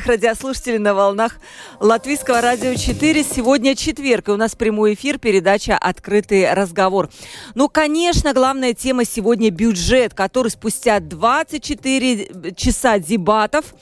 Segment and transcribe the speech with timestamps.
[0.00, 1.36] Всех радиослушателей на волнах
[1.78, 3.22] Латвийского радио 4.
[3.22, 7.10] Сегодня четверг, и у нас прямой эфир, передача «Открытый разговор».
[7.54, 13.74] Ну, конечно, главная тема сегодня бюджет, который спустя 24 часа дебатов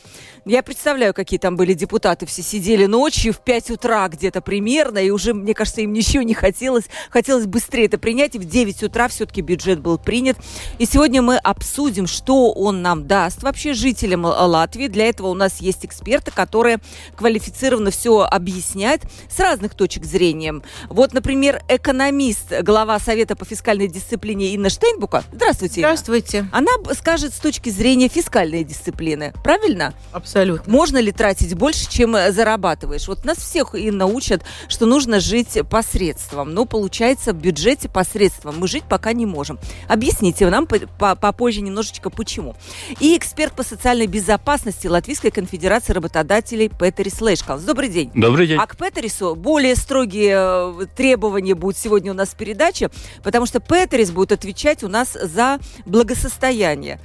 [0.49, 2.25] я представляю, какие там были депутаты.
[2.25, 6.33] Все сидели ночью в 5 утра где-то примерно, и уже, мне кажется, им ничего не
[6.33, 6.85] хотелось.
[7.11, 10.39] Хотелось быстрее это принять, и в 9 утра все-таки бюджет был принят.
[10.79, 14.87] И сегодня мы обсудим, что он нам даст вообще жителям Латвии.
[14.87, 16.79] Для этого у нас есть эксперты, которые
[17.15, 20.63] квалифицированно все объясняют с разных точек зрения.
[20.89, 25.25] Вот, например, экономист, глава Совета по фискальной дисциплине Инна Штейнбука.
[25.31, 25.81] Здравствуйте.
[25.81, 26.39] Здравствуйте.
[26.39, 26.51] Инна.
[26.53, 29.35] Она скажет с точки зрения фискальной дисциплины.
[29.45, 29.93] Правильно?
[30.13, 30.73] Абсолютно Абсолютно.
[30.73, 33.09] Можно ли тратить больше, чем э, зарабатываешь?
[33.09, 36.55] Вот нас всех и научат, что нужно жить посредством.
[36.55, 39.59] Но получается в бюджете посредством мы жить пока не можем.
[39.89, 42.55] Объясните нам попозже немножечко почему.
[43.01, 47.63] И эксперт по социальной безопасности Латвийской конфедерации работодателей Петерис Лейшкалс.
[47.63, 48.11] Добрый день.
[48.15, 48.59] Добрый день.
[48.61, 52.91] А к Петерису более строгие э, требования будут сегодня у нас в передаче,
[53.23, 57.01] потому что Петерис будет отвечать у нас за благосостояние.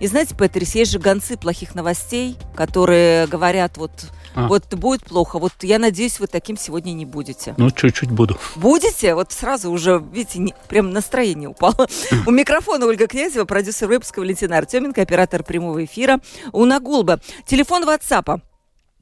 [0.00, 3.90] И знаете, Петрис, есть же гонцы плохих новостей, которые говорят, вот,
[4.34, 4.46] а.
[4.46, 5.40] вот будет плохо.
[5.40, 7.54] Вот я надеюсь, вы таким сегодня не будете.
[7.56, 8.38] Ну, чуть-чуть буду.
[8.54, 9.14] Будете?
[9.14, 11.88] Вот сразу уже, видите, не, прям настроение упало.
[12.26, 16.20] У микрофона Ольга Князева, продюсер выпуска Валентина Артеменко, оператор прямого эфира
[16.52, 17.18] Уна Гулба.
[17.46, 18.40] Телефон WhatsApp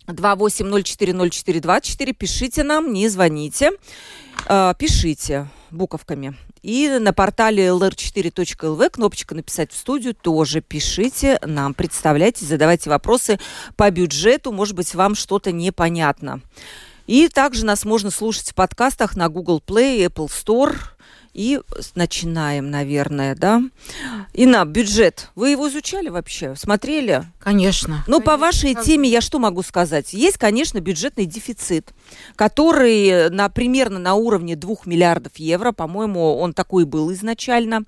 [0.06, 2.14] 28040424.
[2.14, 3.72] Пишите нам, не звоните.
[4.48, 6.34] Э, пишите буковками.
[6.66, 13.38] И на портале lr4.lv кнопочка «Написать в студию» тоже пишите нам, представляйте, задавайте вопросы
[13.76, 16.40] по бюджету, может быть, вам что-то непонятно.
[17.06, 20.76] И также нас можно слушать в подкастах на Google Play, Apple Store–
[21.36, 21.60] и
[21.94, 23.62] начинаем, наверное, да?
[24.32, 25.28] И на бюджет.
[25.34, 26.54] Вы его изучали вообще?
[26.56, 27.24] Смотрели?
[27.40, 28.02] Конечно.
[28.06, 30.14] Ну, по вашей теме я что могу сказать?
[30.14, 31.92] Есть, конечно, бюджетный дефицит,
[32.36, 37.82] который на, примерно на уровне 2 миллиардов евро, по-моему, он такой был изначально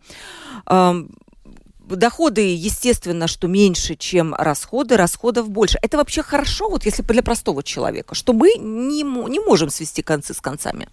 [1.96, 5.78] доходы, естественно, что меньше, чем расходы, расходов больше.
[5.82, 10.34] Это вообще хорошо, вот если для простого человека, что мы не, не можем свести концы
[10.34, 10.88] с концами?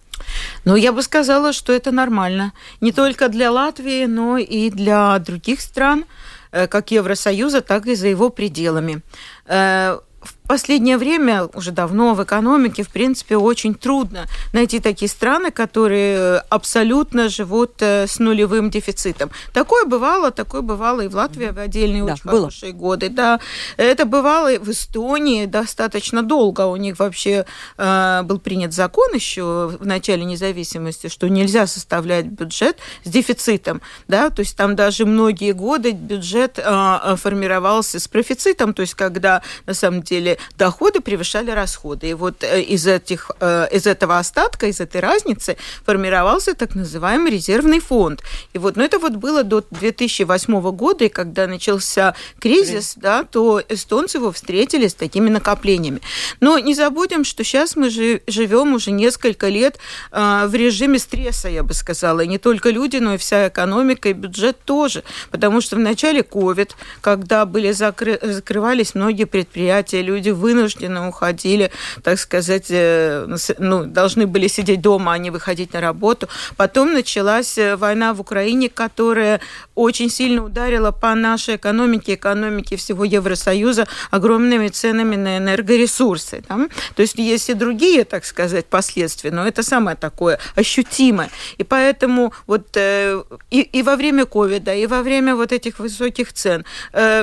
[0.63, 2.53] Ну, я бы сказала, что это нормально.
[2.81, 6.05] Не только для Латвии, но и для других стран,
[6.51, 9.01] э, как Евросоюза, так и за его пределами
[9.45, 15.51] э, в последнее время, уже давно в экономике, в принципе, очень трудно найти такие страны,
[15.51, 19.31] которые абсолютно живут э, с нулевым дефицитом.
[19.53, 22.39] Такое бывало, такое бывало и в Латвии в отдельные да, очень было.
[22.39, 23.09] хорошие годы.
[23.09, 23.39] Да,
[23.77, 26.61] это бывало и в Эстонии достаточно долго.
[26.67, 27.45] У них вообще
[27.77, 33.81] э, был принят закон еще в начале независимости, что нельзя составлять бюджет с дефицитом.
[34.07, 34.29] Да?
[34.29, 39.73] То есть там даже многие годы бюджет э, формировался с профицитом, то есть когда на
[39.73, 42.09] самом деле доходы превышали расходы.
[42.09, 47.31] И вот э, из, этих, э, из этого остатка, из этой разницы формировался так называемый
[47.31, 48.21] резервный фонд.
[48.53, 53.61] И вот, ну, это вот было до 2008 года, и когда начался кризис, да, то
[53.69, 56.01] эстонцы его встретили с такими накоплениями.
[56.39, 59.77] Но не забудем, что сейчас мы живем уже несколько лет
[60.11, 62.21] э, в режиме стресса, я бы сказала.
[62.21, 65.03] И не только люди, но и вся экономика и бюджет тоже.
[65.31, 68.19] Потому что в начале COVID, когда были закры...
[68.21, 71.71] закрывались многие предприятия, люди люди вынужденно уходили,
[72.03, 73.27] так сказать, э,
[73.59, 76.27] ну, должны были сидеть дома, а не выходить на работу.
[76.57, 79.39] Потом началась э, война в Украине, которая
[79.75, 86.43] очень сильно ударила по нашей экономике, экономике всего Евросоюза огромными ценами на энергоресурсы.
[86.49, 86.67] Да?
[86.95, 91.29] То есть есть и другие, так сказать, последствия, но это самое такое ощутимое.
[91.57, 96.33] И поэтому вот э, и, и во время ковида, и во время вот этих высоких
[96.33, 96.65] цен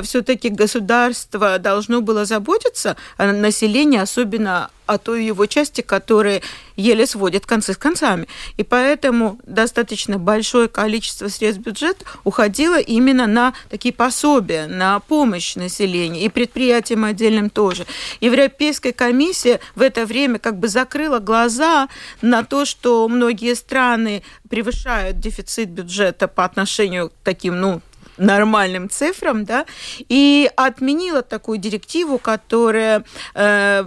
[0.03, 6.41] все-таки государство должно было заботиться населения, особенно о той его части, которая
[6.75, 8.27] еле сводит концы с концами.
[8.57, 16.23] И поэтому достаточно большое количество средств бюджета уходило именно на такие пособия, на помощь населению
[16.23, 17.85] и предприятиям отдельным тоже.
[18.19, 21.87] Европейская комиссия в это время как бы закрыла глаза
[22.21, 27.81] на то, что многие страны превышают дефицит бюджета по отношению к таким, ну,
[28.17, 29.65] нормальным цифрам, да,
[30.09, 33.83] и отменила такую директиву, которая, э,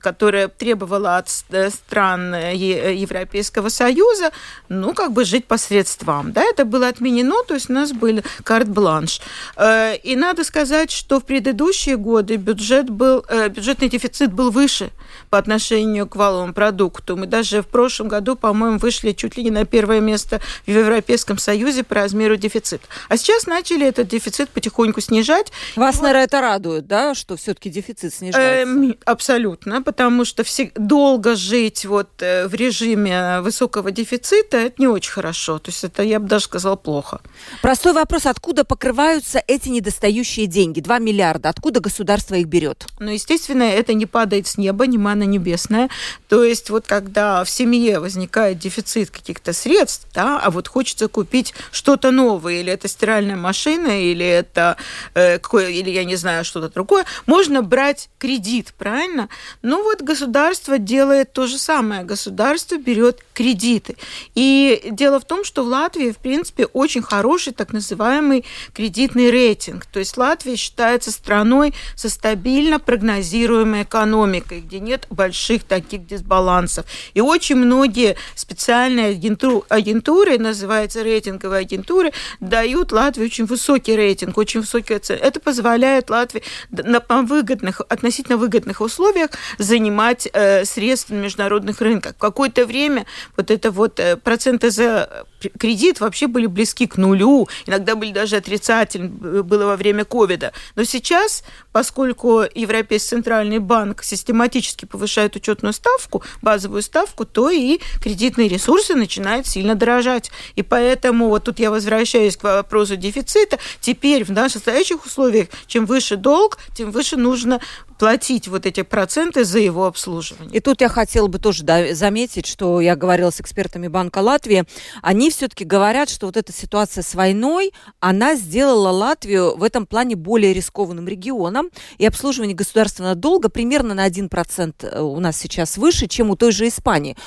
[0.00, 4.30] которая требовала от стран Европейского Союза,
[4.68, 8.20] ну, как бы жить по средствам, да, это было отменено, то есть у нас был
[8.44, 9.20] карт-бланш.
[9.56, 14.90] Э, и надо сказать, что в предыдущие годы бюджет был, э, бюджетный дефицит был выше
[15.30, 17.16] по отношению к валовому продукту.
[17.16, 21.38] Мы даже в прошлом году, по-моему, вышли чуть ли не на первое место в Европейском
[21.38, 22.86] Союзе по размеру дефицита.
[23.08, 25.52] А сейчас начали этот дефицит потихоньку снижать.
[25.76, 26.02] Вас, вот.
[26.02, 28.74] наверное, это радует, да, что все-таки дефицит снижается?
[28.74, 34.88] Э, абсолютно, потому что все, долго жить вот э, в режиме высокого дефицита, это не
[34.88, 35.58] очень хорошо.
[35.58, 37.20] То есть это, я бы даже сказала, плохо.
[37.62, 40.80] Простой вопрос, откуда покрываются эти недостающие деньги?
[40.80, 41.50] 2 миллиарда.
[41.50, 42.86] Откуда государство их берет?
[42.98, 45.88] Ну, естественно, это не падает с неба, не мана небесная.
[46.28, 51.54] То есть вот когда в семье возникает дефицит каких-то средств, да, а вот хочется купить
[51.72, 54.76] что-то новое, или это стиральная машина, или это,
[55.14, 59.28] э, или я не знаю, что-то другое, можно брать кредит, правильно?
[59.62, 62.04] Ну вот государство делает то же самое.
[62.04, 63.96] Государство берет кредиты.
[64.34, 68.44] И дело в том, что в Латвии, в принципе, очень хороший так называемый
[68.74, 69.86] кредитный рейтинг.
[69.86, 76.86] То есть Латвия считается страной со стабильно прогнозируемой экономикой, где нет больших таких дисбалансов.
[77.14, 84.60] И очень многие специальные агентуры, агентуры называются рейтинговые агентуры, дают Латвии очень высокий рейтинг, очень
[84.60, 85.22] высокие оценки.
[85.22, 92.14] Это позволяет Латвии на выгодных, относительно выгодных условиях занимать э, средства на международных рынках.
[92.18, 95.26] Какое-то время вот это вот э, проценты за
[95.58, 100.52] кредит вообще были близки к нулю, иногда были даже отрицательны, было во время ковида.
[100.76, 104.99] Но сейчас, поскольку Европейский центральный банк систематически повышает
[105.36, 110.30] учетную ставку, базовую ставку, то и кредитные ресурсы начинают сильно дорожать.
[110.56, 113.58] И поэтому вот тут я возвращаюсь к вопросу дефицита.
[113.80, 117.60] Теперь в наших настоящих условиях, чем выше долг, тем выше нужно
[118.00, 120.56] платить вот эти проценты за его обслуживание.
[120.56, 124.64] И тут я хотела бы тоже да, заметить, что я говорила с экспертами Банка Латвии,
[125.02, 130.16] они все-таки говорят, что вот эта ситуация с войной, она сделала Латвию в этом плане
[130.16, 131.68] более рискованным регионом,
[131.98, 136.52] и обслуживание государственного долга примерно на 1% э, у нас сейчас выше, чем у той
[136.52, 137.18] же Испании.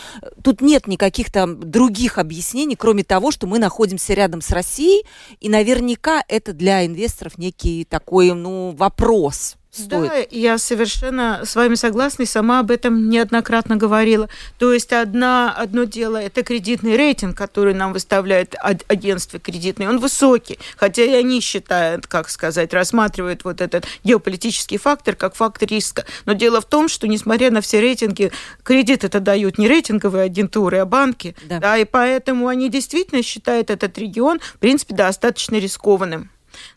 [0.44, 5.06] Тут нет никаких там других объяснений, кроме того, что мы находимся рядом с Россией,
[5.40, 10.10] и наверняка это для инвесторов некий такой, ну, вопрос стоит.
[10.10, 14.30] Да, я совершенно с вами согласна и сама об этом неоднократно говорила.
[14.60, 18.56] То есть одна, одно дело– это кредитный рейтинг, который нам выставляет
[18.88, 19.90] агентство кредитное.
[19.90, 25.68] Он высокий, хотя и они считают, как сказать, рассматривают вот этот геополитический фактор как фактор
[25.68, 26.06] риска.
[26.26, 28.32] Но дело в том, что несмотря на все рейтинги,
[28.64, 31.36] кредит это дают не рейтинговые агентуры, а банки.
[31.46, 31.60] Да.
[31.60, 36.30] Да, и поэтому они действительно считают этот регион, в принципе, достаточно рискованным.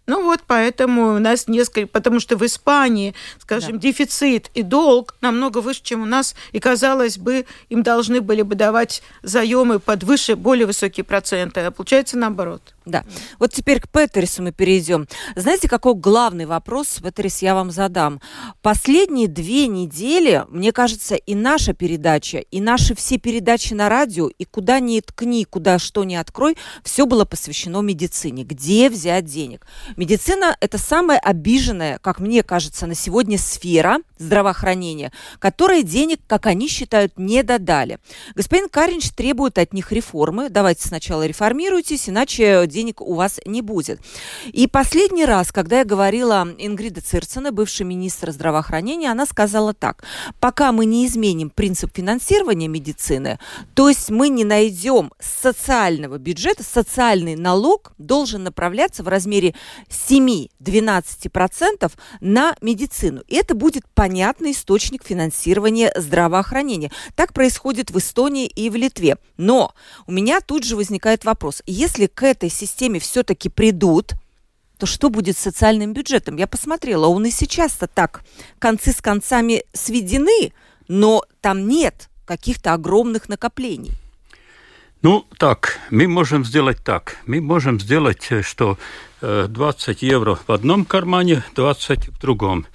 [0.06, 3.78] Ну вот поэтому у нас несколько, потому что в Испании, скажем, да.
[3.78, 8.54] дефицит и долг намного выше, чем у нас, и казалось бы, им должны были бы
[8.54, 12.74] давать заемы под выше, более высокие проценты, а получается наоборот.
[12.86, 13.04] Да.
[13.40, 15.08] Вот теперь к Петерису мы перейдем.
[15.34, 18.20] Знаете, какой главный вопрос, Петерис, я вам задам?
[18.62, 24.44] Последние две недели, мне кажется, и наша передача, и наши все передачи на радио, и
[24.44, 28.44] куда ни ткни, куда что ни открой, все было посвящено медицине.
[28.44, 29.66] Где взять денег?
[29.96, 36.68] Медицина– это самая обиженная, как мне кажется, на сегодня сфера здравоохранения, которая денег, как они
[36.68, 37.98] считают, не додали.
[38.34, 40.50] Господин Каринч требует от них реформы.
[40.50, 44.00] Давайте сначала реформируйтесь, иначе денег у вас не будет.
[44.52, 50.04] И последний раз, когда я говорила Ингрида Цирцена, бывший министр здравоохранения, она сказала так.
[50.40, 53.38] Пока мы не изменим принцип финансирования медицины,
[53.74, 59.54] то есть мы не найдем социального бюджета, социальный налог должен направляться в размере
[59.88, 63.22] 7-12% на медицину.
[63.28, 66.90] И это будет понятный источник финансирования здравоохранения.
[67.14, 69.18] Так происходит в Эстонии и в Литве.
[69.36, 69.74] Но
[70.06, 71.62] у меня тут же возникает вопрос.
[71.66, 74.14] Если к этой системе все-таки придут,
[74.78, 76.36] то что будет с социальным бюджетом?
[76.36, 78.24] Я посмотрела, он и сейчас-то так
[78.58, 80.52] концы с концами сведены,
[80.88, 83.92] но там нет каких-то огромных накоплений.
[85.02, 87.18] Ну, так, мы можем сделать так.
[87.26, 88.78] Мы можем сделать, э, что
[89.20, 92.66] 20 э, евро в одном кармане, 20 в другом.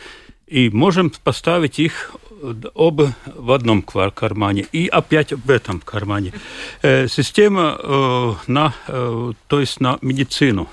[0.46, 6.34] И можем поставить их э, оба в одном кармане и опять в этом кармане.
[6.82, 10.70] Система на, то есть на медицину.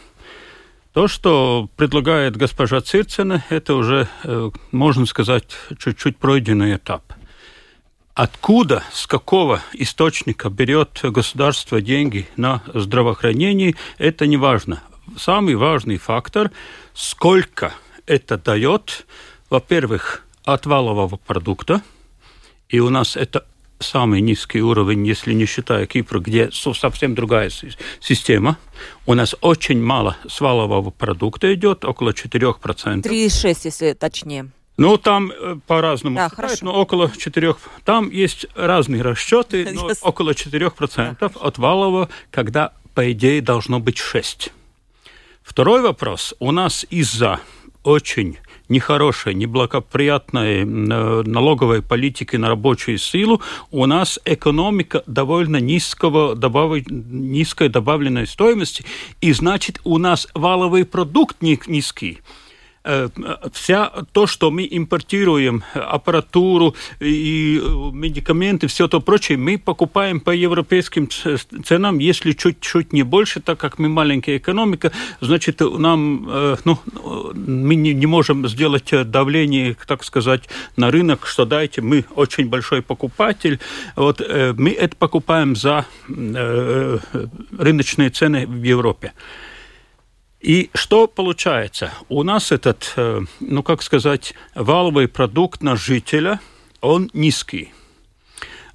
[0.93, 4.09] То, что предлагает госпожа Цирцена, это уже,
[4.73, 5.45] можно сказать,
[5.79, 7.18] чуть-чуть пройденный этап.
[8.19, 14.83] Откуда, с какого источника берет государство деньги на здравоохранение, это не важно.
[15.17, 16.51] самый важный фактор,
[16.95, 17.73] сколько
[18.07, 19.07] это дает,
[19.51, 21.81] во-первых, от валового продукта,
[22.69, 23.47] и у нас это
[23.79, 27.53] самый низкий уровень, если не считая Кипра, где совсем другая
[28.01, 28.59] система.
[29.07, 33.03] У нас очень мало свалового продукта идет, около 4%.
[33.03, 34.51] 3,6, если точнее.
[34.79, 37.57] Ну, там э, по-разному да, считают, но около 4.
[37.85, 44.53] Там есть разные расчеты, но около 4% от валового, когда, по идее, должно быть 6.
[45.43, 46.35] Второй вопрос.
[46.39, 47.41] У нас из-за
[47.83, 53.43] очень нехорошей, неблагоприятной э, налоговой политики на рабочую силу,
[53.73, 56.87] у нас экономика довольно низкого, добав...
[56.89, 58.85] низкой добавленной стоимости,
[59.21, 62.21] и значит у нас валовый продукт низкий.
[62.85, 63.09] Э,
[63.53, 70.31] вся то, что мы импортируем, аппаратуру и э, медикаменты, все то прочее, мы покупаем по
[70.31, 71.09] европейским
[71.65, 76.79] ценам, если чуть-чуть не больше, так как мы маленькая экономика, значит, нам, э, ну,
[77.35, 82.83] мы не, не можем сделать давление, так сказать, на рынок, что дайте, мы очень большой
[82.83, 83.59] покупатель,
[83.97, 84.21] вот
[84.57, 85.85] мы это покупаем за
[87.59, 89.13] рыночные цены в Европе.
[90.41, 91.93] И что получается?
[92.09, 96.41] У нас этот, э, ну как сказать, валовый продукт на жителя,
[96.81, 97.73] он низкий.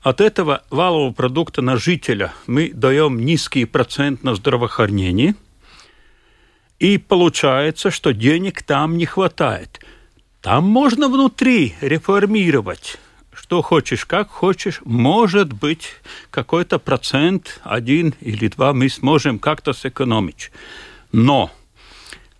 [0.01, 5.35] От этого валового продукта на жителя мы даем низкий процент на здравоохранение,
[6.79, 9.79] и получается, что денег там не хватает.
[10.41, 12.97] Там можно внутри реформировать
[13.35, 15.89] что хочешь, как хочешь, может быть,
[16.31, 20.51] какой-то процент, один или два, мы сможем как-то сэкономить.
[21.13, 21.51] Но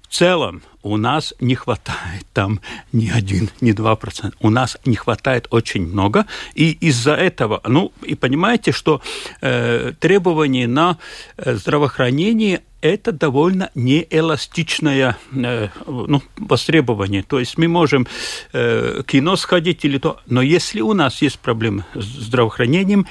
[0.02, 2.60] в целом у нас не хватает там
[2.92, 4.36] ни один, ни два процента.
[4.42, 6.26] У нас не хватает очень много.
[6.56, 9.02] И из-за этого, ну, и понимаете, что
[9.42, 10.98] э, требования на
[11.38, 17.24] э, здравоохранение это довольно неэластичное э, ну, востребование.
[17.24, 18.06] То есть мы можем
[18.52, 23.08] э, кино сходить или то, но если у нас есть проблемы с здравоохранением,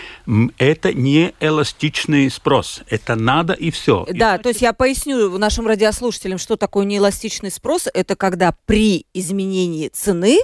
[0.59, 2.83] это не эластичный спрос.
[2.89, 4.07] Это надо и все.
[4.13, 7.89] Да, и, то есть я поясню нашим радиослушателям, что такое неэластичный спрос.
[7.95, 10.41] Это когда при изменении цены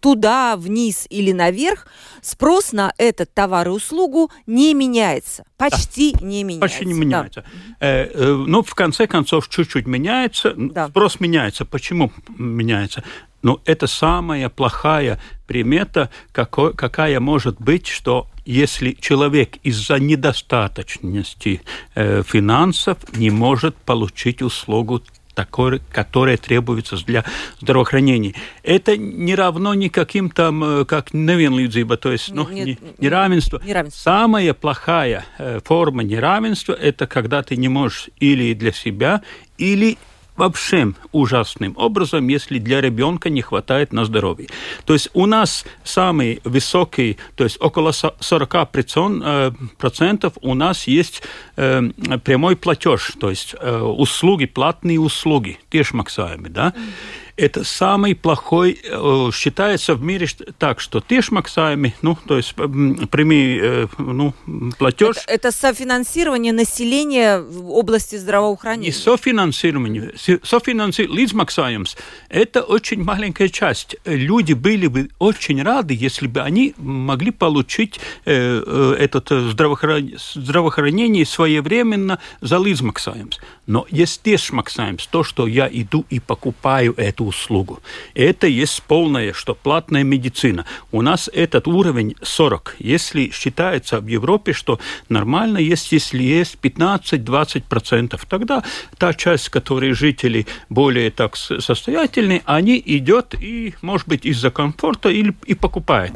[0.00, 1.86] туда, вниз или наверх,
[2.22, 5.44] спрос на этот товар и услугу не меняется.
[5.56, 6.26] Почти да.
[6.26, 6.60] не меняется.
[6.60, 7.44] Почти не меняется.
[7.80, 7.86] Да.
[7.86, 10.54] Э, э, ну, в конце концов, чуть-чуть меняется.
[10.56, 10.88] Да.
[10.88, 11.64] Спрос меняется.
[11.64, 13.02] Почему меняется?
[13.42, 21.60] Ну, это самая плохая примета, какой, какая может быть, что если человек из-за недостаточности
[21.94, 25.02] э, финансов не может получить услугу
[25.36, 27.24] такое, которое требуется для
[27.60, 28.34] здравоохранения.
[28.62, 33.60] Это не равно никаким там, э, как невинлīdzība, то есть ну, нет, не, неравенство.
[33.64, 34.00] неравенство.
[34.00, 39.22] Самая плохая э, форма неравенства– это когда ты не можешь или для себя,
[39.58, 39.98] или
[40.36, 44.48] вообще ужасным образом, если для ребенка не хватает на здоровье.
[44.84, 51.22] То есть у нас самый высокий, то есть около 40 э, процентов у нас есть
[51.56, 51.82] э,
[52.24, 56.68] прямой платеж, то есть э, услуги, платные услуги, тешмаксаемые, да.
[56.68, 60.26] Mm-hmm это самый плохой, э, считается в мире
[60.58, 64.34] так, что тишмаксами, ну, то есть прими, э, ну,
[64.78, 65.16] платеж.
[65.16, 68.88] Это, это софинансирование населения в области здравоохранения?
[68.88, 71.86] Не софинансирование, софинансирование,
[72.28, 73.96] это очень маленькая часть.
[74.04, 82.18] Люди были бы очень рады, если бы они могли получить э, этот здравоохранение, здравоохранение своевременно
[82.40, 83.34] за līdzmaksājums.
[83.66, 87.80] Но есть тишмаксājums, то, что я иду и покупаю эту услугу.
[88.14, 90.64] Это есть полная, что платная медицина.
[90.92, 92.76] У нас этот уровень 40.
[92.78, 98.62] Если считается в Европе, что нормально есть, если есть 15-20%, тогда
[98.98, 105.34] та часть, которые жители более так состоятельные, они идет и, может быть, из-за комфорта или
[105.44, 106.12] и покупает.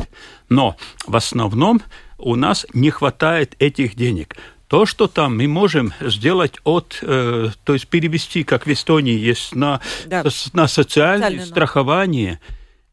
[0.48, 0.76] Но
[1.06, 1.82] в основном
[2.18, 4.36] у нас не хватает этих денег.
[4.70, 9.56] То, что там мы можем сделать от, э, то есть перевести, как в Эстонии есть,
[9.56, 10.22] на, да.
[10.52, 12.40] на социальное Социально, страхование,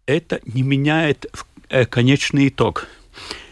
[0.08, 1.28] это не меняет
[1.70, 2.88] э, конечный итог.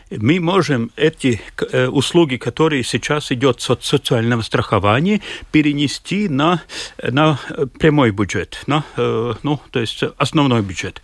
[0.10, 1.40] Мы можем эти
[1.72, 6.64] э, услуги, которые сейчас идет от социального страхования, перенести на,
[6.98, 7.40] на
[7.78, 11.04] прямой бюджет, на, э, ну, то есть основной бюджет.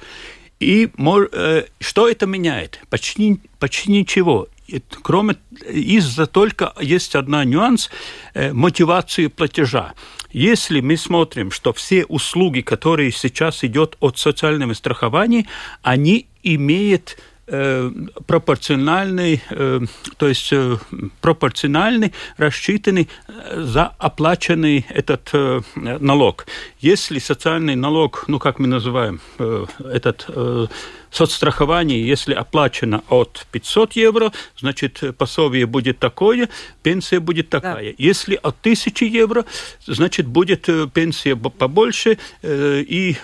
[0.60, 2.80] И э, что это меняет?
[2.90, 4.48] Почти, почти ничего
[5.02, 5.36] кроме
[5.70, 7.90] из-за только есть одна нюанс
[8.34, 9.94] э, мотивации платежа.
[10.32, 15.46] Если мы смотрим, что все услуги, которые сейчас идет от социального страхования,
[15.82, 17.92] они имеют э,
[18.28, 19.82] пропорциональный, э,
[20.18, 20.78] то есть э,
[21.20, 26.46] пропорциональный, рассчитанный э, за оплаченный этот э, налог.
[26.80, 30.68] Если социальный налог, ну как мы называем э, этот э,
[31.12, 36.50] соцстрахование, если оплачено от 500 евро, значит, пособие будет такое,
[36.82, 37.92] пенсия будет такая.
[37.92, 37.96] Да.
[37.98, 39.46] Если от 1000 евро,
[39.86, 43.18] значит, будет э, пенсия побольше, э, и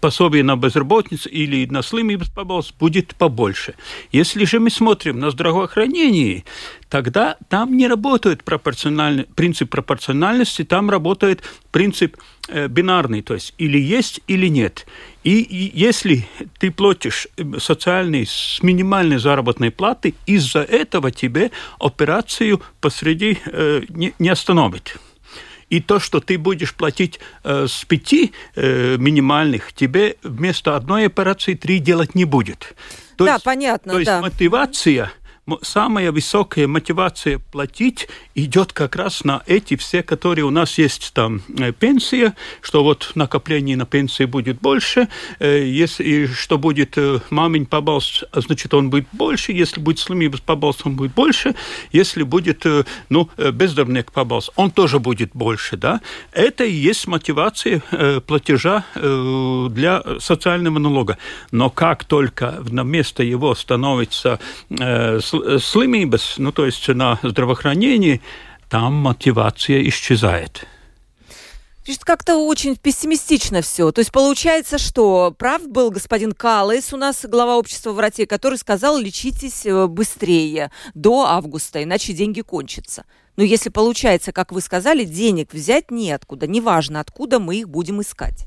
[0.00, 3.74] пособие на безработницу или на слимый побольше будет побольше.
[4.10, 6.44] Если же мы смотрим на здравоохранение,
[6.88, 12.16] тогда там не работает пропорциональный, принцип пропорциональности, там работает принцип
[12.48, 14.86] бинарный, то есть или есть, или нет.
[15.24, 16.26] И, и если
[16.58, 24.14] ты платишь э, социальный с минимальной заработной платы, из-за этого тебе операцию посреди э, не,
[24.18, 24.96] не остановит.
[25.70, 31.54] И то, что ты будешь платить э, с пяти э, минимальных, тебе вместо одной операции
[31.54, 32.74] три делать не будет.
[33.16, 33.92] То да, есть, понятно.
[33.92, 34.20] То есть да.
[34.20, 35.12] мотивация
[35.62, 41.42] самая высокая мотивация платить идет как раз на эти все, которые у нас есть там
[41.58, 45.08] э, пенсия, что вот накопление на пенсии будет больше,
[45.40, 50.78] э, если что будет э, мамин побалс, значит он будет больше, если будет слимибус побалс,
[50.84, 51.54] он будет больше,
[51.90, 52.64] если будет
[53.08, 56.00] ну бездомник побалс, он тоже будет больше, да.
[56.32, 57.82] Это и есть мотивация
[58.26, 61.18] платежа для социального налога.
[61.50, 64.38] Но как только на место его становится
[65.32, 68.20] слимības, ну то есть на здравоохранении,
[68.68, 70.66] там мотивация исчезает.
[72.04, 73.90] Как-то очень пессимистично все.
[73.90, 78.98] То есть получается, что прав был господин Каллес, у нас глава общества врачей, который сказал,
[78.98, 83.04] лечитесь э, быстрее, до августа, иначе деньги кончатся.
[83.36, 88.46] Но если получается, как вы сказали, денег взять неоткуда, неважно откуда мы их будем искать.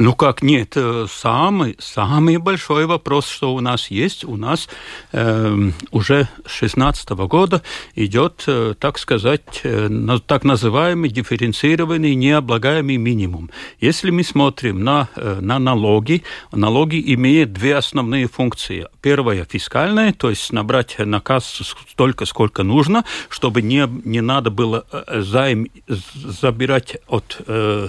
[0.00, 4.66] Ну как нет, э, самый, самый большой вопрос, что у нас есть, у нас
[5.12, 7.60] э, уже с 2016 года
[7.94, 9.90] идет, э, так сказать, э,
[10.26, 13.50] так называемый дифференцированный необлагаемый минимум.
[13.78, 18.86] Если мы смотрим на, э, на налоги, налоги имеют две основные функции.
[19.02, 24.86] Первая фискальная, то есть набрать на кассу столько, сколько нужно, чтобы не, не надо было
[24.90, 27.88] э, займ забирать от э,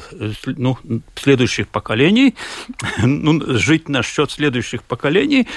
[0.57, 0.77] ну,
[1.15, 2.35] следующих поколений поколений,
[3.03, 5.47] ну, жить на счет следующих поколений.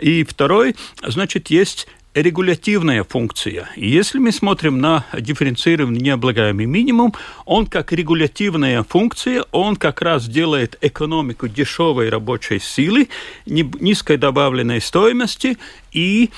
[0.00, 3.68] И второй, значит, есть регулятивная функция.
[3.74, 7.14] И если мы смотрим на дифференцированный необлагаемый минимум,
[7.44, 13.08] он как регулятивная функция, он как раз делает экономику дешевой рабочей силы,
[13.46, 15.56] низкой добавленной стоимости
[15.92, 16.30] и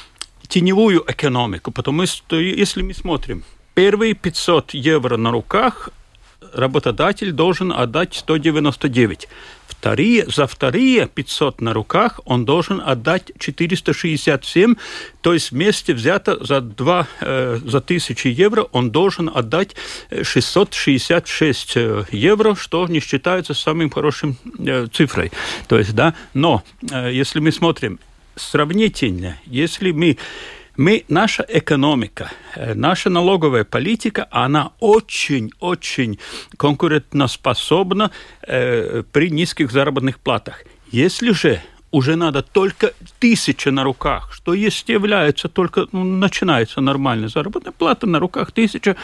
[0.49, 1.73] теневую экономику.
[1.73, 3.43] Потому что если мы смотрим,
[3.75, 5.91] первые 500 евро на руках
[6.57, 9.29] работодатель должен отдать 199.
[9.69, 14.75] Вторые, за вторые 500 на руках он должен отдать 467,
[15.21, 19.77] то есть вместе взято за, 2, э, за 1000 евро он должен отдать
[20.23, 25.31] 666 э, евро, что не считается самым хорошим э, цифрой.
[25.69, 27.99] То есть, да, но э, если мы смотрим
[28.35, 30.17] сравнительно, если мы
[30.77, 36.19] мы, наша экономика, э, наша налоговая политика, она очень-очень
[36.57, 38.11] конкурентоспособна
[38.43, 40.65] э, при низких заработных платах.
[40.91, 47.29] Если же уже надо только тысяча на руках, что есть является только, ну, начинается нормальная
[47.29, 48.97] заработная плата на руках тысяча,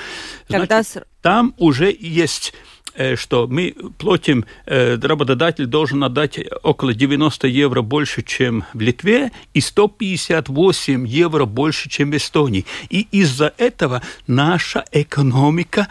[0.49, 0.83] значит, Когда...
[1.23, 2.53] там уже есть
[2.95, 9.33] Э, что мы платим, э, работодатель должен отдать около 90 евро больше, чем в Литве,
[9.55, 12.67] и 158 евро больше, чем в Эстонии.
[12.91, 15.89] И из-за этого наша экономика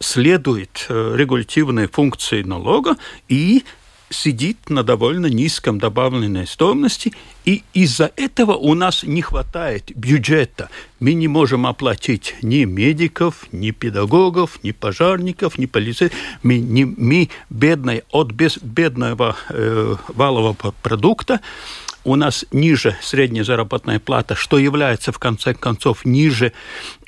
[0.00, 2.96] следует э, регулятивной функции налога
[3.28, 3.64] и
[4.10, 7.12] сидит на довольно низком добавленной стоимости,
[7.44, 10.70] и из-за этого у нас не хватает бюджета.
[11.00, 16.18] Мы не можем оплатить ни медиков, ни педагогов, ни пожарников, ни полицейских.
[16.42, 21.40] Мы, не, мы бедные, от без, бедного э, валового продукта
[22.08, 26.54] у нас ниже средняя заработная плата, что является, в конце концов, ниже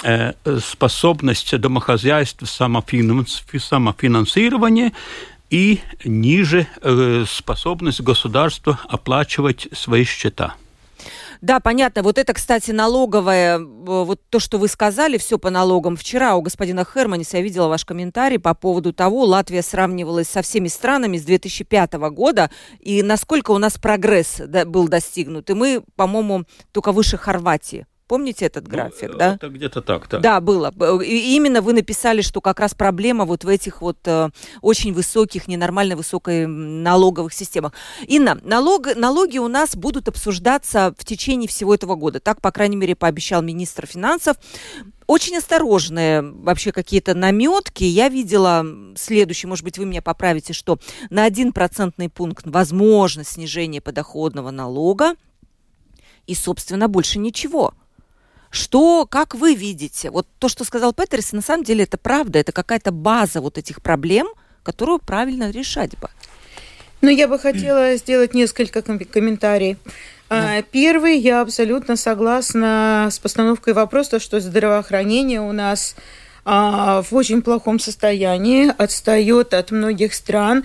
[0.03, 4.93] э, способности домохозяйств самофинансирования,
[5.51, 10.55] и ниже э, способность государства оплачивать свои счета.
[11.41, 12.03] Да, понятно.
[12.03, 15.97] Вот это, кстати, налоговое, э, вот то, что вы сказали, все по налогам.
[15.97, 20.69] Вчера у господина Херманиса я видела ваш комментарий по поводу того, Латвия сравнивалась со всеми
[20.69, 25.49] странами с 2005 года, и насколько у нас прогресс был достигнут.
[25.51, 29.35] И мы, по-моему, только выше Хорватии Помните этот ну, график, ну, да?
[29.37, 30.19] Это где-то так, да.
[30.19, 30.73] Да, было.
[31.01, 34.31] И именно вы написали, что как раз проблема вот в этих вот э,
[34.63, 37.73] очень высоких, ненормально высокой налоговых системах.
[38.09, 42.19] Инна, налог, налоги у нас будут обсуждаться в течение всего этого года.
[42.19, 44.37] Так, по крайней мере, пообещал министр финансов
[45.07, 47.85] очень осторожные вообще какие-то наметки.
[47.85, 53.81] Я видела следующее, может быть, вы меня поправите, что на один процентный пункт возможно снижение
[53.81, 55.15] подоходного налога
[56.27, 57.73] и, собственно, больше ничего.
[58.51, 62.53] Что, как вы видите, вот то, что сказал Петерс, на самом деле это правда, это
[62.53, 64.29] какая-то база вот этих проблем,
[64.63, 66.09] которую правильно решать бы.
[67.01, 69.79] Ну, я бы хотела сделать несколько комментариев.
[70.29, 70.63] Да.
[70.71, 75.97] Первый, я абсолютно согласна с постановкой вопроса, что здравоохранение у нас
[76.45, 80.65] а, в очень плохом состоянии, отстает от многих стран.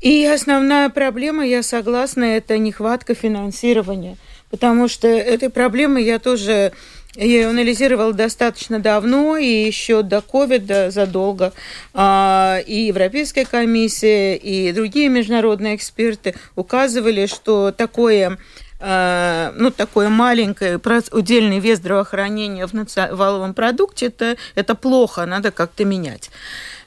[0.00, 4.16] И основная проблема, я согласна, это нехватка финансирования.
[4.50, 6.72] Потому что этой проблемой я тоже
[7.16, 11.52] я ее анализировала достаточно давно, и еще до ковида задолго.
[11.92, 18.38] А, и Европейская комиссия, и другие международные эксперты указывали, что такое
[18.80, 20.80] Э, ну, такое маленькое,
[21.12, 22.72] удельный вес здравоохранения в
[23.14, 26.30] валовом продукте, это, это плохо, надо как-то менять.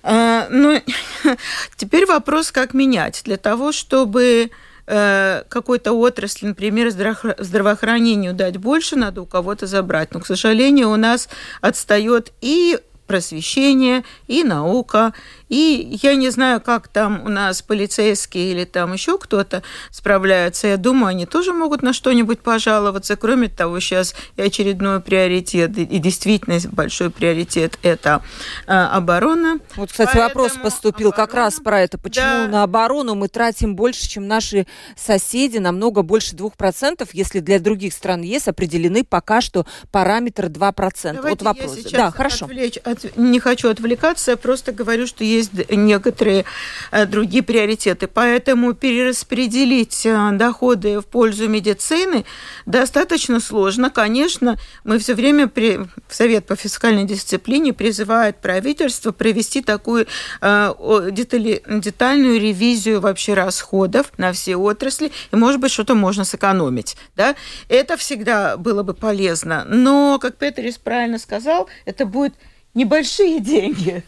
[0.02, 0.82] Э, ну,
[1.78, 3.22] теперь вопрос, как менять.
[3.26, 4.50] Для того, чтобы
[4.86, 10.14] какой-то отрасли, например, здравоохранению дать больше, надо у кого-то забрать.
[10.14, 11.30] Но, к сожалению, у нас
[11.62, 15.14] отстает и просвещение, и наука,
[15.50, 19.62] и я не знаю, как там у нас полицейские или там еще кто-то
[19.92, 20.68] справляются.
[20.68, 23.16] Я думаю, они тоже могут на что-нибудь пожаловаться.
[23.16, 28.24] Кроме того, сейчас и очередной приоритет, и действительно большой приоритет– это
[28.66, 29.60] а, оборона.
[29.76, 32.00] Вот, кстати, Поэтому вопрос поступил оборона, как раз про это.
[32.00, 32.48] Почему да.
[32.48, 34.66] на оборону мы тратим больше, чем наши
[34.98, 41.14] соседи, намного больше 2%, если для других стран ЕС определены пока что параметр 2%?
[41.14, 41.78] Давайте вот вопрос.
[41.92, 42.46] да, хорошо.
[42.46, 46.46] Отвлечь, от, не хочу отвлекаться, я просто говорю, что есть некоторые
[46.92, 48.08] э, другие приоритеты.
[48.08, 52.26] Поэтому перераспределить э, доходы в пользу медицины
[52.66, 53.90] достаточно сложно.
[53.90, 55.80] Конечно, мы все время при...
[56.10, 60.08] Совет по фискальной дисциплине призывает правительство провести такую
[60.42, 60.74] э,
[61.12, 61.62] детали...
[61.68, 66.96] детальную ревизию вообще расходов на все отрасли, и, может быть, что-то можно сэкономить.
[67.16, 67.36] Да?
[67.68, 69.66] Это всегда было бы полезно.
[69.68, 72.34] Но, как Петерис правильно сказал, это будет
[72.74, 74.04] небольшие деньги.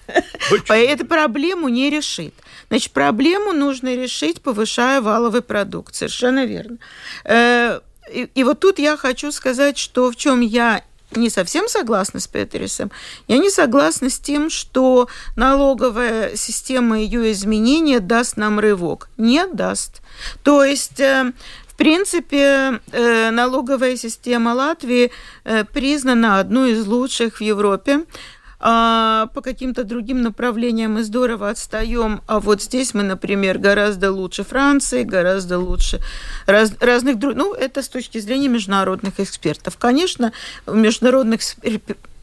[0.70, 2.34] Эту проблему не решит.
[2.70, 5.96] Значит, проблему нужно решить, повышая валовый продукт.
[5.96, 6.78] Совершенно верно.
[7.24, 7.80] Э,
[8.12, 12.28] и, и вот тут я хочу сказать, что в чем я не совсем согласна с
[12.28, 12.92] Петерисом.
[13.28, 19.10] Я не согласна с тем, что налоговая система ее изменения даст нам рывок.
[19.18, 20.02] Не даст.
[20.44, 21.32] То есть э,
[21.68, 25.12] в принципе, э, налоговая система Латвии
[25.74, 28.06] признана одной из лучших в Европе.
[28.60, 34.44] А по каким-то другим направлениям мы здорово отстаем, а вот здесь мы, например, гораздо лучше
[34.44, 36.00] Франции, гораздо лучше
[36.46, 37.38] раз, разных других.
[37.38, 39.78] Ну, это с точки зрения международных экспертов.
[39.78, 40.32] Конечно,
[40.66, 41.42] у международных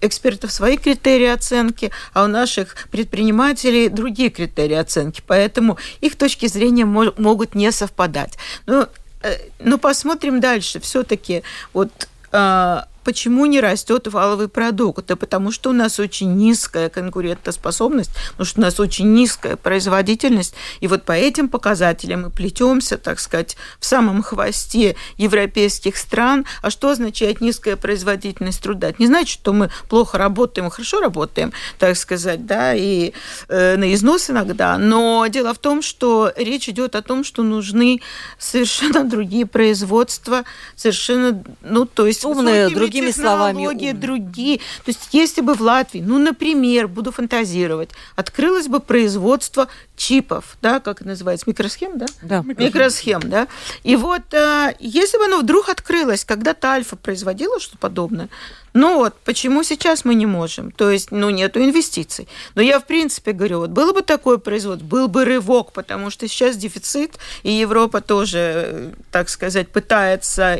[0.00, 5.22] экспертов свои критерии оценки, а у наших предпринимателей другие критерии оценки.
[5.26, 8.36] Поэтому их точки зрения могут не совпадать.
[8.66, 8.88] Но,
[9.22, 10.80] э, но посмотрим дальше.
[10.80, 11.42] Все-таки
[11.72, 15.06] вот а, Почему не растет валовый продукт?
[15.06, 20.54] Да потому что у нас очень низкая конкурентоспособность, потому что у нас очень низкая производительность.
[20.80, 26.46] И вот по этим показателям мы плетемся, так сказать, в самом хвосте европейских стран.
[26.62, 28.90] А что означает низкая производительность труда?
[28.90, 33.12] Это не значит, что мы плохо работаем, хорошо работаем, так сказать, да, и
[33.48, 34.78] э, на износ иногда.
[34.78, 38.00] Но дело в том, что речь идет о том, что нужны
[38.38, 40.44] совершенно другие производства,
[40.76, 43.92] совершенно, ну, то есть умные, другие другими словами.
[43.92, 44.58] другие.
[44.58, 50.80] То есть, если бы в Латвии, ну, например, буду фантазировать, открылось бы производство чипов, да,
[50.80, 52.06] как это называется, микросхем, да?
[52.22, 52.42] Да.
[52.42, 53.46] Микросхем, да.
[53.84, 58.28] И вот, э, если бы оно вдруг открылось, когда-то Альфа производила что-то подобное,
[58.74, 60.70] ну вот, почему сейчас мы не можем?
[60.70, 62.26] То есть, ну, нету инвестиций.
[62.54, 66.26] Но я, в принципе, говорю, вот было бы такое производство, был бы рывок, потому что
[66.26, 70.54] сейчас дефицит, и Европа тоже, так сказать, пытается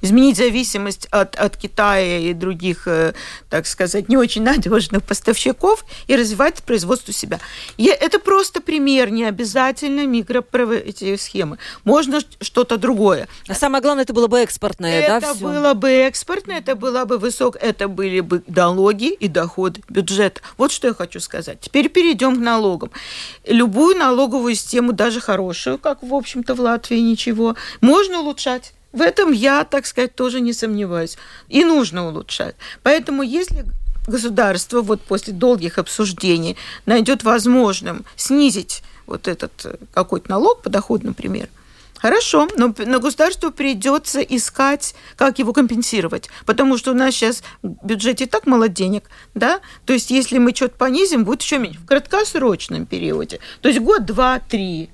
[0.00, 3.12] изменить зависимость от, от Китая и других, э,
[3.50, 7.38] так сказать, не очень надежных поставщиков и развивать производство себя.
[7.76, 10.00] Я, это просто пример, не обязательно
[10.74, 11.58] эти схемы.
[11.84, 13.28] Можно что-то другое.
[13.46, 15.30] А самое главное, это было бы экспортное, это да?
[15.30, 20.40] Это было бы экспортное, это была бы высок, это были бы налоги и доходы бюджета.
[20.56, 21.60] Вот что я хочу сказать.
[21.60, 22.90] Теперь перейдем к налогам.
[23.46, 29.32] Любую налоговую систему, даже хорошую, как, в общем-то, в Латвии ничего, можно улучшать В этом
[29.32, 31.16] я, так сказать, тоже не сомневаюсь.
[31.48, 32.54] И нужно улучшать.
[32.82, 33.64] Поэтому если
[34.06, 41.48] государство вот после долгих обсуждений найдет возможным снизить вот этот э, какой-то налог, подоход, например,
[42.02, 47.86] Хорошо, но на государству придется искать, как его компенсировать, потому что у нас сейчас в
[47.86, 51.78] бюджете так мало денег, да, то есть если мы что-то понизим, будет еще меньше.
[51.78, 54.90] В краткосрочном периоде, то есть год, два, три,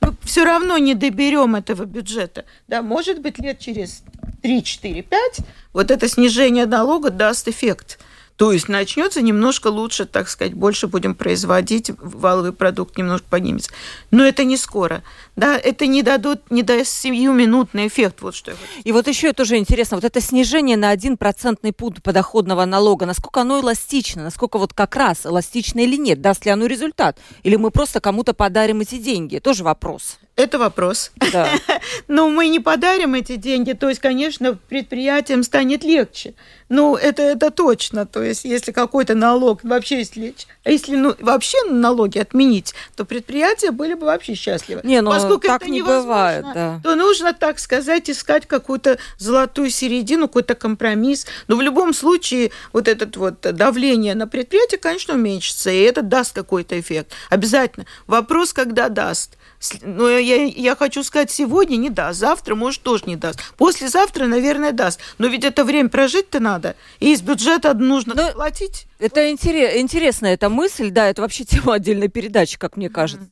[0.00, 4.02] мы все равно не доберем этого бюджета, да, может быть лет через
[4.42, 5.38] 3, 4, 5
[5.72, 7.98] вот это снижение налога даст эффект.
[8.38, 13.72] То есть начнется немножко лучше, так сказать, больше будем производить, валовый продукт немножко поднимется.
[14.12, 15.02] Но это не скоро.
[15.34, 18.22] Да, это не дадут, не даст сиюминутный эффект.
[18.22, 18.52] Вот что.
[18.84, 23.40] И вот еще тоже интересно, вот это снижение на один процентный пункт подоходного налога, насколько
[23.40, 27.18] оно эластично, насколько вот как раз эластично или нет, даст ли оно результат?
[27.42, 29.40] Или мы просто кому-то подарим эти деньги?
[29.40, 30.16] Тоже вопрос.
[30.38, 31.10] Это вопрос.
[31.32, 31.50] Да.
[32.08, 36.34] Но мы не подарим эти деньги, то есть, конечно, предприятиям станет легче.
[36.68, 38.06] Ну, это, это точно.
[38.06, 43.94] То есть, если какой-то налог вообще, если, если ну, вообще налоги отменить, то предприятия были
[43.94, 44.82] бы вообще счастливы.
[44.84, 46.80] Не, ну, Поскольку так это не бывает, да.
[46.84, 51.26] то нужно, так сказать, искать какую-то золотую середину, какой-то компромисс.
[51.48, 56.32] Но в любом случае, вот это вот давление на предприятие, конечно, уменьшится, и это даст
[56.32, 57.12] какой-то эффект.
[57.28, 57.86] Обязательно.
[58.06, 59.37] Вопрос, когда даст.
[59.82, 63.40] Но я, я хочу сказать, сегодня не даст, завтра, может, тоже не даст.
[63.56, 65.00] Послезавтра, наверное, даст.
[65.18, 66.76] Но ведь это время прожить-то надо.
[67.00, 68.86] И из бюджета нужно Но платить.
[68.98, 73.30] Это интерес, интересная эта мысль, да, это вообще тема отдельной передачи, как мне кажется.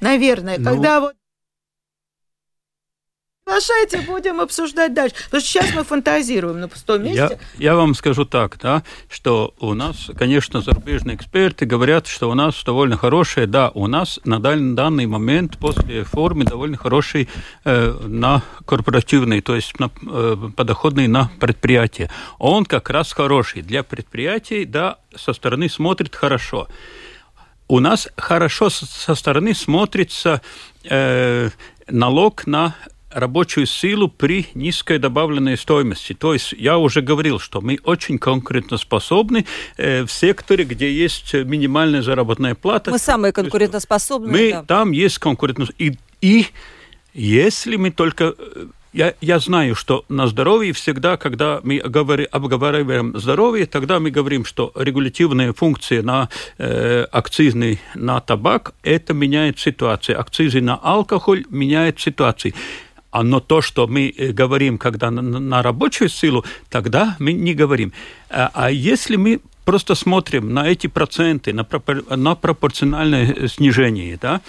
[0.00, 0.64] Наверное, ну...
[0.64, 1.14] когда вот
[3.50, 5.16] Приглашайте, будем обсуждать дальше.
[5.24, 7.40] Потому что сейчас мы фантазируем на пустом месте.
[7.58, 12.34] Я, я вам скажу так, да, что у нас, конечно, зарубежные эксперты говорят, что у
[12.34, 17.28] нас довольно хорошие, да, у нас на данный момент после реформы довольно хороший
[17.64, 22.08] э, на корпоративный, то есть на, э, подоходный на предприятие.
[22.38, 26.68] Он как раз хороший для предприятий, да, со стороны смотрит хорошо
[27.66, 30.42] у нас хорошо со стороны смотрится
[30.82, 31.50] э,
[31.86, 32.74] налог на
[33.10, 36.12] рабочую силу при низкой добавленной стоимости.
[36.12, 39.46] То есть я уже говорил, что мы очень конкурентоспособны
[39.76, 42.90] э, в секторе, где есть минимальная заработная плата.
[42.90, 44.32] Мы самые конкурентоспособные.
[44.32, 44.62] Мы да.
[44.64, 45.80] там есть конкурентоспособность.
[45.80, 46.46] И, и
[47.12, 53.16] если мы только э, я, я знаю, что на здоровье всегда, когда мы говори, обговариваем
[53.18, 60.20] здоровье, тогда мы говорим, что регулятивные функции на э, акцизный на табак, это меняет ситуацию.
[60.20, 62.54] Акцизы на алкоголь меняет ситуацию.
[63.10, 67.92] А но то, что мы э, говорим, когда на, рабочую силу, тогда мы не говорим.
[68.28, 71.66] А, а если мы просто смотрим на эти проценты, на,
[72.16, 74.40] на пропорциональное снижение, да,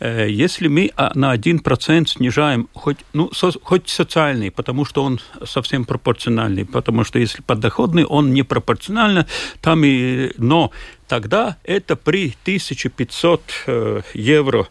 [0.00, 5.20] э, если мы а, на 1% снижаем хоть, ну, со, хоть социальный, потому что он
[5.44, 9.26] совсем пропорциональный, потому что если подоходный, он не пропорционально,
[9.60, 10.70] там и, но
[11.08, 14.68] тогда это при 1500 э, евро,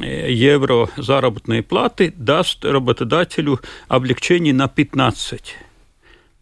[0.00, 5.56] э, евро заработной платы даст работодателю облегчение на 15.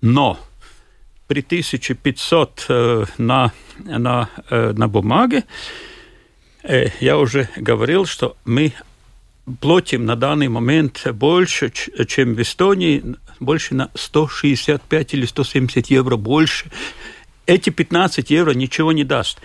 [0.02, 0.38] Но
[1.26, 5.44] при 1500 э, на, на, на бумаге
[7.00, 8.74] я уже говорил, что мы
[9.60, 11.72] платим на данный момент больше,
[12.06, 13.02] чем в Эстонии,
[13.40, 16.70] больше на 165 или 170 евро больше
[17.50, 19.40] эти 15 евро ничего не даст.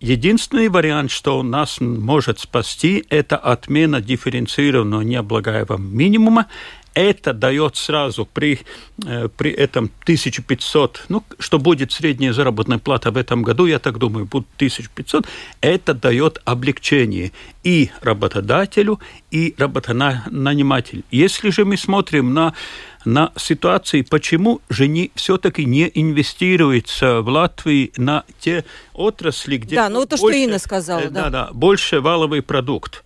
[0.00, 6.46] Единственный вариант, что нас может спасти, это отмена дифференцированного необлагаемого минимума.
[6.94, 8.60] Это дает сразу при,
[9.06, 13.98] э, при этом 1500, ну, что будет средняя заработная плата в этом году, я так
[13.98, 15.26] думаю, будет 1500,
[15.60, 17.30] это дает облегчение
[17.62, 18.98] и работодателю,
[19.30, 21.02] и работонанимателю.
[21.12, 22.54] Если же мы смотрим на
[23.04, 29.76] на ситуации, почему же не, все-таки не инвестируется в Латвии на те отрасли, где...
[29.76, 31.00] Да, ну то, больше, что Инна сказала.
[31.00, 33.04] Э, да, да, да, больше валовый продукт.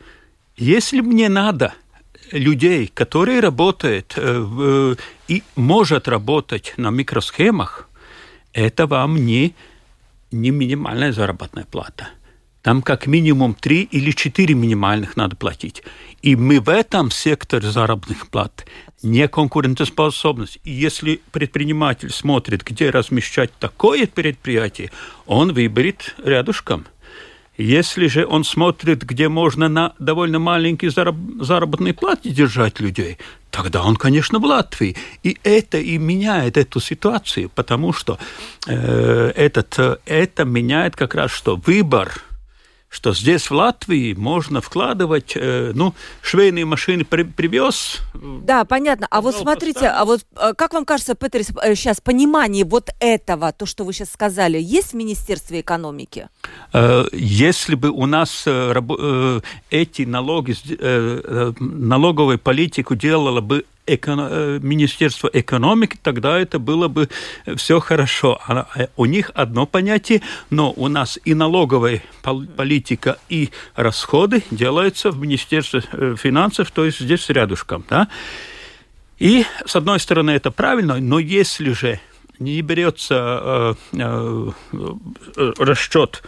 [0.57, 1.75] Если мне надо
[2.33, 4.97] людей, которые работают э, в,
[5.29, 7.89] и может работать на микросхемах,
[8.53, 9.55] это вам не,
[10.31, 12.09] не минимальная заработная плата.
[12.65, 15.83] Там как минимум три или четыре минимальных надо платить.
[16.23, 18.65] И мы в этом секторе заработных плат
[19.03, 20.61] не конкурентоспособность.
[20.65, 24.93] И если предприниматель смотрит, где размещать такое предприятие,
[25.27, 26.87] он выберет рядышком.
[27.59, 33.19] Если же он смотрит, где можно на довольно маленький зараб заработной плате держать людей,
[33.51, 34.97] тогда он, конечно, в Латвии.
[35.23, 38.19] И это и меняет эту ситуацию, потому что
[38.67, 42.23] э, этот, это меняет как раз что выбор–
[42.95, 48.01] что здесь в Латвии можно вкладывать, э, ну, швейные машины при, привез.
[48.15, 49.09] Да, понятно.
[49.11, 50.01] А вот смотрите, поставить.
[50.01, 54.13] а вот э, как вам кажется, Петр, сейчас понимание вот этого, то, что вы сейчас
[54.13, 56.29] сказали, есть в Министерстве экономики?
[56.73, 58.47] Э, если бы у нас
[59.71, 60.55] эти налоги,
[61.59, 64.17] налоговую политику делала бы эко...
[64.19, 67.09] Э, Министерство экономики, тогда это было бы
[67.57, 68.41] все хорошо.
[68.47, 72.03] А, э, у них одно понятие, но у нас и налоговая
[72.57, 77.85] политика, и расходы делаются в Министерстве э, финансов, то есть здесь рядышком.
[77.89, 78.09] Да?
[79.19, 82.01] И, с одной стороны, это правильно, но если же
[82.39, 84.51] не берется э, э,
[85.59, 86.23] расчет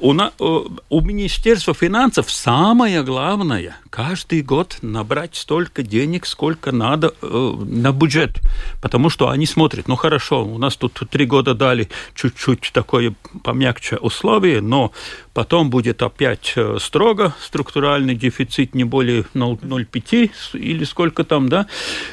[0.00, 7.54] у, на, у Министерства финансов самое главное каждый год набрать столько денег, сколько надо э,
[7.66, 8.40] на бюджет.
[8.80, 13.96] Потому что они смотрят, ну хорошо, у нас тут три года дали чуть-чуть такое помягче
[13.96, 14.92] условие, но
[15.34, 21.66] потом будет опять э, строго структуральный дефицит не более 0,5 или сколько там, да,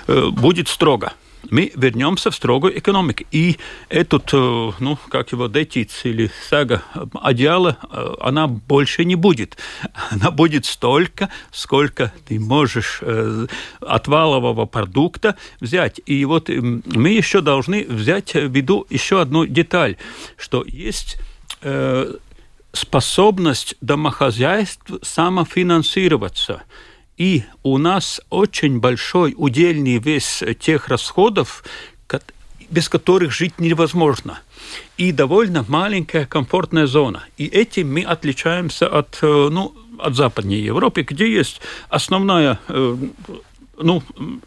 [0.07, 1.13] э, будет строго
[1.49, 3.23] мы вернемся в строгую экономику.
[3.31, 3.57] И
[3.89, 9.57] этот, э, ну, как его, детиц или сага одеяла, э, она больше не будет.
[10.09, 13.47] Она будет столько, сколько ты можешь э,
[13.81, 16.01] от валового продукта взять.
[16.05, 19.97] И вот мы еще должны взять в виду еще одну деталь,
[20.37, 21.17] что есть
[22.71, 26.63] способность домохозяйств самофинансироваться–
[27.17, 31.63] и у нас очень большой удельный вес тех расходов,
[32.69, 34.39] без которых жить невозможно.
[34.97, 37.23] И довольно маленькая комфортная зона.
[37.37, 42.97] И этим мы отличаемся от, э, ну, от Западной Европы, где есть основная э,
[43.77, 44.03] ну,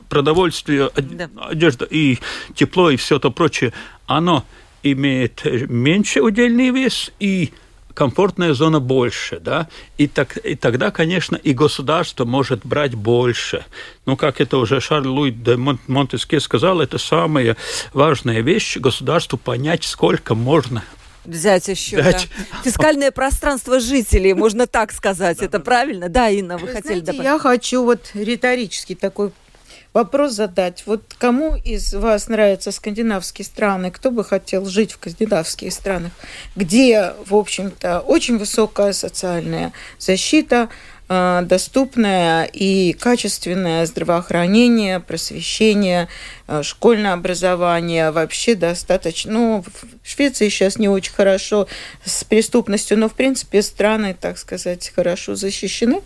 [0.08, 1.30] продовольствие, да.
[1.48, 2.18] одежда и
[2.54, 3.72] тепло и все то прочее,
[4.06, 4.44] оно
[4.82, 7.52] имеет меньше удельный вес и
[8.00, 13.66] комфортная зона больше, да, и, так, и тогда, конечно, и государство может брать больше.
[14.06, 17.58] Ну, как это уже Шарль Луи де Монтеске сказал, это самая
[17.92, 20.82] важная вещь государству понять, сколько можно
[21.26, 22.00] взять еще.
[22.00, 22.28] Взять.
[22.38, 22.62] Да.
[22.64, 25.42] Фискальное пространство жителей, можно так сказать.
[25.42, 26.08] Это правильно?
[26.08, 27.24] Да, Инна, вы, вы хотели добавить?
[27.24, 29.30] Я хочу вот риторический такой
[29.92, 30.84] вопрос задать.
[30.86, 33.90] Вот кому из вас нравятся скандинавские страны?
[33.90, 36.12] Кто бы хотел жить в скандинавских странах,
[36.56, 40.68] где, в общем-то, очень высокая социальная защита,
[41.10, 46.06] доступное и качественное здравоохранение, просвещение,
[46.46, 49.32] э, школьное образование вообще достаточно.
[49.32, 51.66] Ну, в Швеции сейчас не очень хорошо
[52.04, 56.00] с преступностью, но, в принципе, страны, так сказать, хорошо защищены.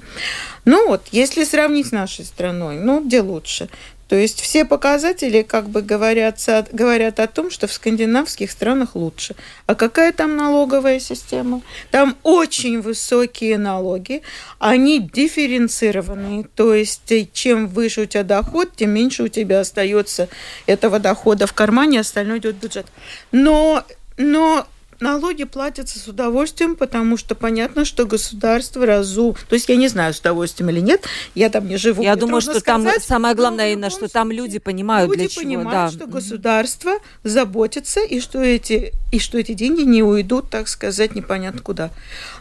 [0.64, 3.68] Ну вот, если сравнить с нашей страной, ну, где лучше?
[4.08, 6.38] То есть все показатели как бы говорят,
[6.72, 9.34] говорят о том, что в скандинавских странах лучше.
[9.66, 11.62] А какая там налоговая система?
[11.90, 14.22] Там очень высокие налоги,
[14.58, 16.44] они дифференцированные.
[16.54, 20.28] То есть чем выше у тебя доход, тем меньше у тебя остается
[20.66, 22.86] этого дохода в кармане, остальное идет в бюджет.
[23.32, 23.84] Но
[24.16, 24.66] но
[25.00, 29.36] налоги платятся с удовольствием, потому что понятно, что государство разу...
[29.48, 31.04] То есть я не знаю, с удовольствием или нет,
[31.34, 32.02] я там не живу.
[32.02, 35.42] Я думаю, что сказать, там самое главное, Инна, что там люди понимают, люди для чего.
[35.44, 35.90] понимают, да.
[35.90, 41.60] что государство заботится, и что, эти, и что эти деньги не уйдут, так сказать, непонятно
[41.60, 41.90] куда.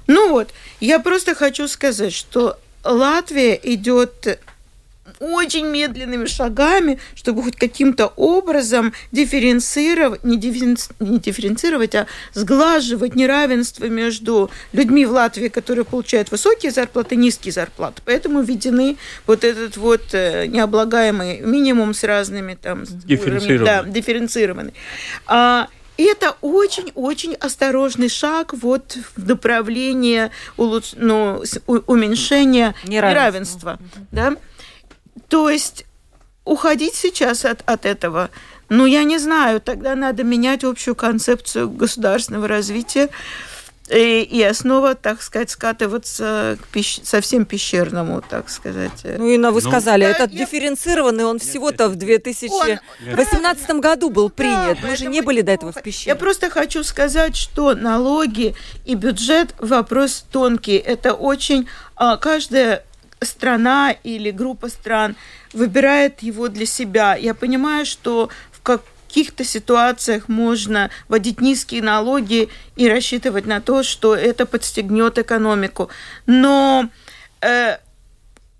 [0.07, 4.39] Ну вот, я просто хочу сказать, что Латвия идет
[5.23, 13.85] очень медленными шагами, чтобы хоть каким-то образом дифференцировать, не, дифференци, не дифференцировать, а сглаживать неравенство
[13.85, 18.01] между людьми в Латвии, которые получают высокие зарплаты, низкие зарплаты.
[18.05, 22.83] Поэтому введены вот этот вот э, необлагаемый минимум с разными там...
[22.83, 23.65] Дифференцированный.
[23.65, 24.73] Да, дифференцированный.
[25.25, 30.93] А, и это очень-очень осторожный шаг вот в направлении улуч...
[30.95, 33.77] ну, уменьшения неравенства.
[33.77, 33.79] неравенства
[34.11, 34.35] да?
[35.27, 35.85] То есть
[36.45, 38.29] уходить сейчас от, от этого,
[38.69, 43.09] ну, я не знаю, тогда надо менять общую концепцию государственного развития
[43.89, 46.99] и, и основа, так сказать, скатываться к пещ...
[47.03, 49.03] совсем пещерному, так сказать.
[49.03, 50.45] Ну, Инна, вы ну, сказали, этот я...
[50.45, 53.81] дифференцированный, он всего-то в 2018 он...
[53.81, 54.79] году был принят.
[54.81, 56.11] Да, Мы же не были до этого в пещере.
[56.11, 60.77] Я просто хочу сказать, что налоги и бюджет– вопрос тонкий.
[60.77, 61.67] Это очень...
[61.95, 62.83] А, каждая
[63.25, 65.15] страна или группа стран
[65.53, 67.15] выбирает его для себя.
[67.15, 74.15] Я понимаю, что в каких-то ситуациях можно вводить низкие налоги и рассчитывать на то, что
[74.15, 75.89] это подстегнет экономику.
[76.25, 76.89] Но
[77.41, 77.77] э,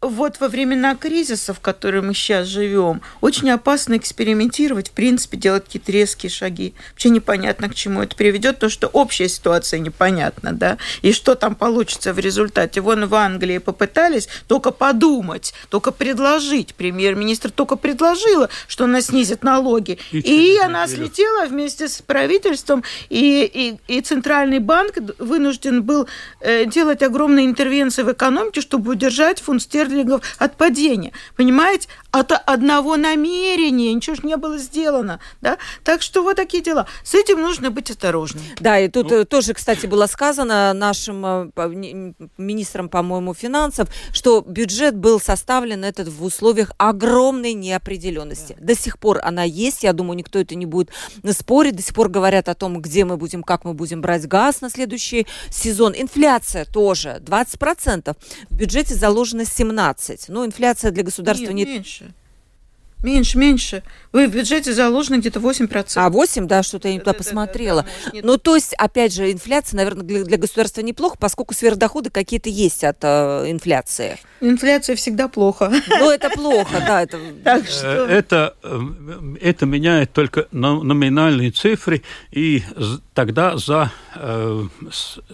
[0.04, 5.66] вот во времена кризиса, в которые мы сейчас живем, очень опасно экспериментировать, в принципе, делать
[5.66, 6.74] какие-то резкие шаги.
[6.91, 11.56] Вообще непонятно, к чему это приведет, то что общая ситуация непонятна, да, и что там
[11.56, 12.82] получится в результате.
[12.82, 16.76] Вон в Англии попытались только подумать, только предложить.
[16.76, 19.99] Премьер-министр только предложила, что она снизит налоги.
[20.12, 26.08] И, и она слетела вместе с правительством, и, и, и Центральный банк вынужден был
[26.41, 31.14] э, делать огромные интервенции в экономике, чтобы удержать фунт стерлингов стерлингов от падения.
[31.36, 31.88] Понимаете?
[32.14, 35.20] От одного намерения ничего же не было сделано.
[35.41, 35.57] Да?
[35.84, 36.88] Так что вот такие дела.
[37.03, 38.43] С этим нужно быть осторожным.
[38.59, 39.26] Да, и тут ну.
[39.26, 46.24] тоже, кстати, было сказано нашим э, министром, по-моему, финансов, что бюджет был составлен этот в
[46.24, 48.55] условиях огромной неопределенности.
[48.59, 48.68] Да.
[48.68, 50.89] До сих пор она есть, я думаю, никто это не будет
[51.32, 51.76] спорить.
[51.76, 54.70] До сих пор говорят о том, где мы будем, как мы будем брать газ на
[54.70, 55.93] следующий сезон.
[55.95, 58.16] Инфляция тоже 20%.
[58.49, 59.84] В бюджете заложено 17%.
[59.93, 60.30] 15.
[60.30, 61.74] Ну, инфляция для государства Нет, не...
[61.74, 62.03] меньше.
[63.04, 63.84] Меньше, меньше.
[64.14, 65.93] Вы в бюджете заложено где-то 8%.
[65.97, 67.84] А, 8, да, что-то я не туда посмотрела.
[67.84, 71.54] Да, да, да, ну, то есть, опять же, инфляция, наверное, для, для государства неплохо, поскольку
[71.54, 74.18] сверхдоходы какие-то есть от э, инфляции.
[74.39, 75.72] Инфляция всегда плохо.
[75.88, 77.01] Ну, это плохо, да.
[77.01, 77.20] Это...
[77.43, 78.06] Так что...
[78.06, 78.80] это, э,
[79.41, 82.64] это меняет только номинальные цифры, и
[83.14, 84.64] тогда за э,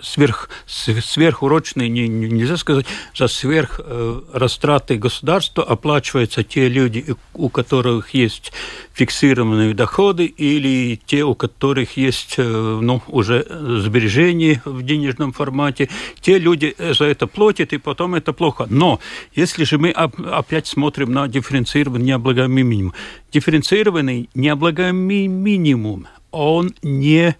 [0.01, 8.13] сверх, сверхурочные, не, нельзя сказать, за сверх э, растраты государства оплачиваются те люди, у которых
[8.13, 8.51] есть
[8.93, 13.45] фиксированные доходы или те, у которых есть э, ну, уже
[13.81, 15.89] сбережения в денежном формате,
[16.21, 18.65] те люди за это платят, и потом это плохо.
[18.69, 18.99] Но
[19.35, 22.93] если же мы опять смотрим на дифференцированный необлагаемый минимум,
[23.33, 27.35] дифференцированный необлагаемый минимум, он не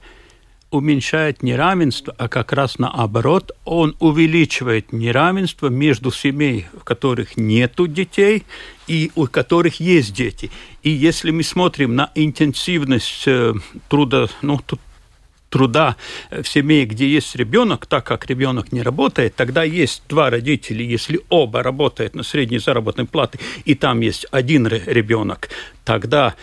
[0.72, 8.44] уменьшает неравенство, а как раз наоборот, он увеличивает неравенство между семей, в которых нет детей
[8.88, 10.52] и у которых есть дети.
[10.84, 13.54] И если мы смотрим на интенсивность э,
[13.88, 14.60] труда, ну,
[15.50, 15.96] труда
[16.30, 21.20] в семье, где есть ребенок, так как ребенок не работает, тогда есть два родителя, если
[21.30, 25.50] оба работают на средней заработной плате, и там есть один ребенок,
[25.84, 26.36] тогда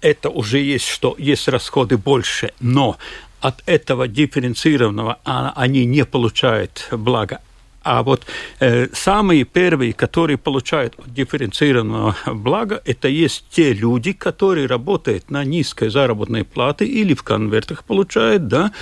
[0.00, 2.98] это уже есть, что есть расходы больше, но
[3.42, 7.40] от этого дифференцированного они не получают блага.
[7.84, 8.24] А вот
[8.60, 15.90] э, самые первые, которые получают дифференцированного блага, это есть те люди, которые работают на низкой
[15.90, 18.72] заработной плате или в конвертах получают, да,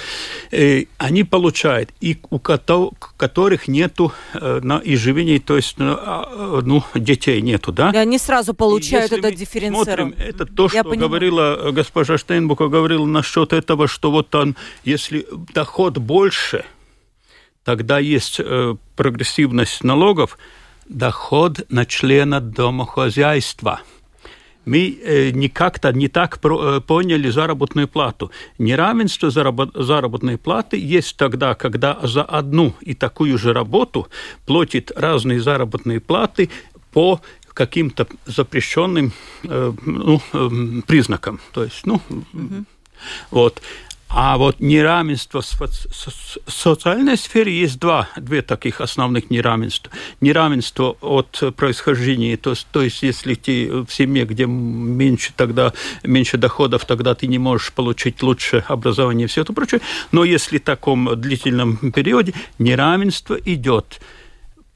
[0.50, 6.84] э, они получают, и у которых нету э, на изживении, то есть ну, а, ну,
[6.94, 7.90] детей нету, да.
[7.90, 10.14] И они сразу получают это дифференцирование.
[10.14, 15.98] Смотрим, это то, что говорила госпожа Штейнбука, говорила насчет этого, что вот он, если доход
[15.98, 16.64] больше–
[17.64, 20.38] тогда есть э, прогрессивность налогов,
[20.88, 23.80] доход на члена домохозяйства.
[24.64, 28.30] Мы э, не как-то не так э, поняли заработную плату.
[28.58, 34.08] Неравенство заработ, заработной платы есть тогда, когда за одну и такую же работу
[34.46, 36.50] платят разные заработные платы
[36.92, 37.20] по
[37.54, 40.20] каким-то запрещенным ну,
[40.86, 41.40] признакам.
[41.52, 42.64] То есть, ну, угу.
[43.30, 43.60] вот.
[44.12, 49.92] А вот неравенство в социальной сфере есть два, две таких основных неравенства.
[50.20, 56.86] Неравенство от происхождения, то, то есть если ты в семье, где меньше, тогда, меньше доходов,
[56.86, 59.80] тогда ты не можешь получить лучшее образование и все это прочее.
[60.10, 64.00] Но если в таком длительном периоде неравенство идет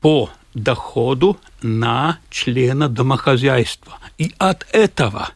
[0.01, 3.99] по доходу на члена домохозяйства.
[4.19, 5.31] И от этого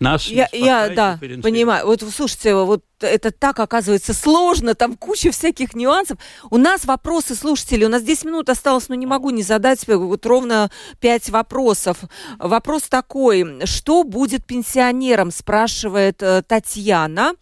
[0.00, 1.86] нас я, я да, понимаю.
[1.86, 6.18] Вот слушайте, вот это так оказывается сложно, там куча всяких нюансов.
[6.50, 10.26] У нас вопросы слушателей, у нас 10 минут осталось, но не могу не задать вот
[10.26, 10.70] ровно
[11.00, 11.98] 5 вопросов.
[12.38, 17.34] Вопрос такой, что будет пенсионерам, спрашивает э, Татьяна.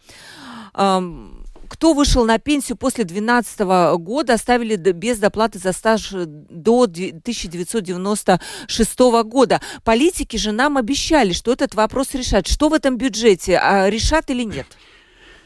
[0.75, 1.32] Эм,
[1.73, 9.59] кто вышел на пенсию после 2012 года, оставили без доплаты за стаж до 1996 года.
[9.83, 12.47] Политики же нам обещали, что этот вопрос решат.
[12.47, 13.57] Что в этом бюджете?
[13.57, 14.67] А решат или нет?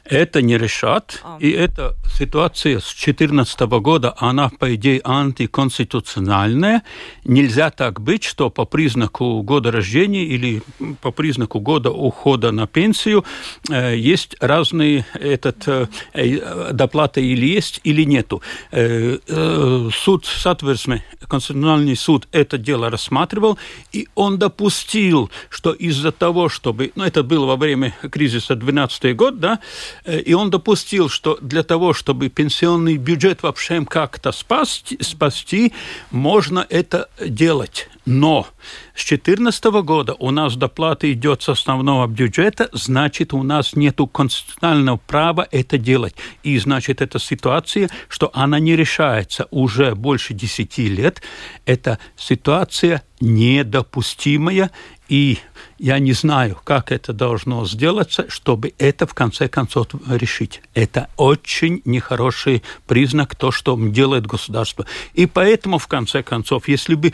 [0.10, 1.22] Это не решат.
[1.24, 1.38] А.
[1.40, 6.84] И эта ситуация с 2014 года, она, по идее, антиконституциональная.
[7.24, 10.62] Нельзя так быть, что по признаку года рождения или
[11.02, 13.26] по признаку года ухода на пенсию
[13.70, 18.42] э, есть разные этот, э, э доплаты или есть, или нету.
[18.72, 23.58] Э, э, суд Сатверсме, Конституциональный суд это дело рассматривал,
[23.92, 26.92] и он допустил, что из-за того, чтобы...
[26.96, 29.60] Ну, это было во время кризиса 2012 год, да,
[30.06, 35.74] и он допустил, что для того, чтобы пенсионный бюджет вообще как-то спасти, спасти,
[36.12, 37.90] можно это делать.
[38.08, 38.48] Но
[38.96, 44.96] с 2014 года у нас доплата идет с основного бюджета, значит, у нас нет конституционального
[44.96, 46.16] права это делать.
[46.42, 51.22] И значит, эта ситуация, что она не решается уже больше 10 лет,
[51.66, 54.72] это ситуация недопустимая,
[55.10, 55.40] и
[55.80, 60.62] я не знаю, как это должно сделаться, чтобы это в конце концов решить.
[60.74, 64.86] Это очень нехороший признак то, что делает государство.
[65.14, 67.14] И поэтому, в конце концов, если бы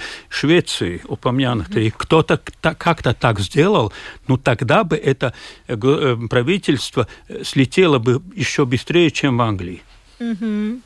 [0.83, 1.95] Швеции, упомянутые, mm-hmm.
[1.97, 3.93] кто-то как-то так сделал,
[4.27, 5.33] ну тогда бы это
[5.67, 9.81] э, э, правительство э, слетело бы еще быстрее, чем в Англии.
[10.19, 10.81] Mm-hmm.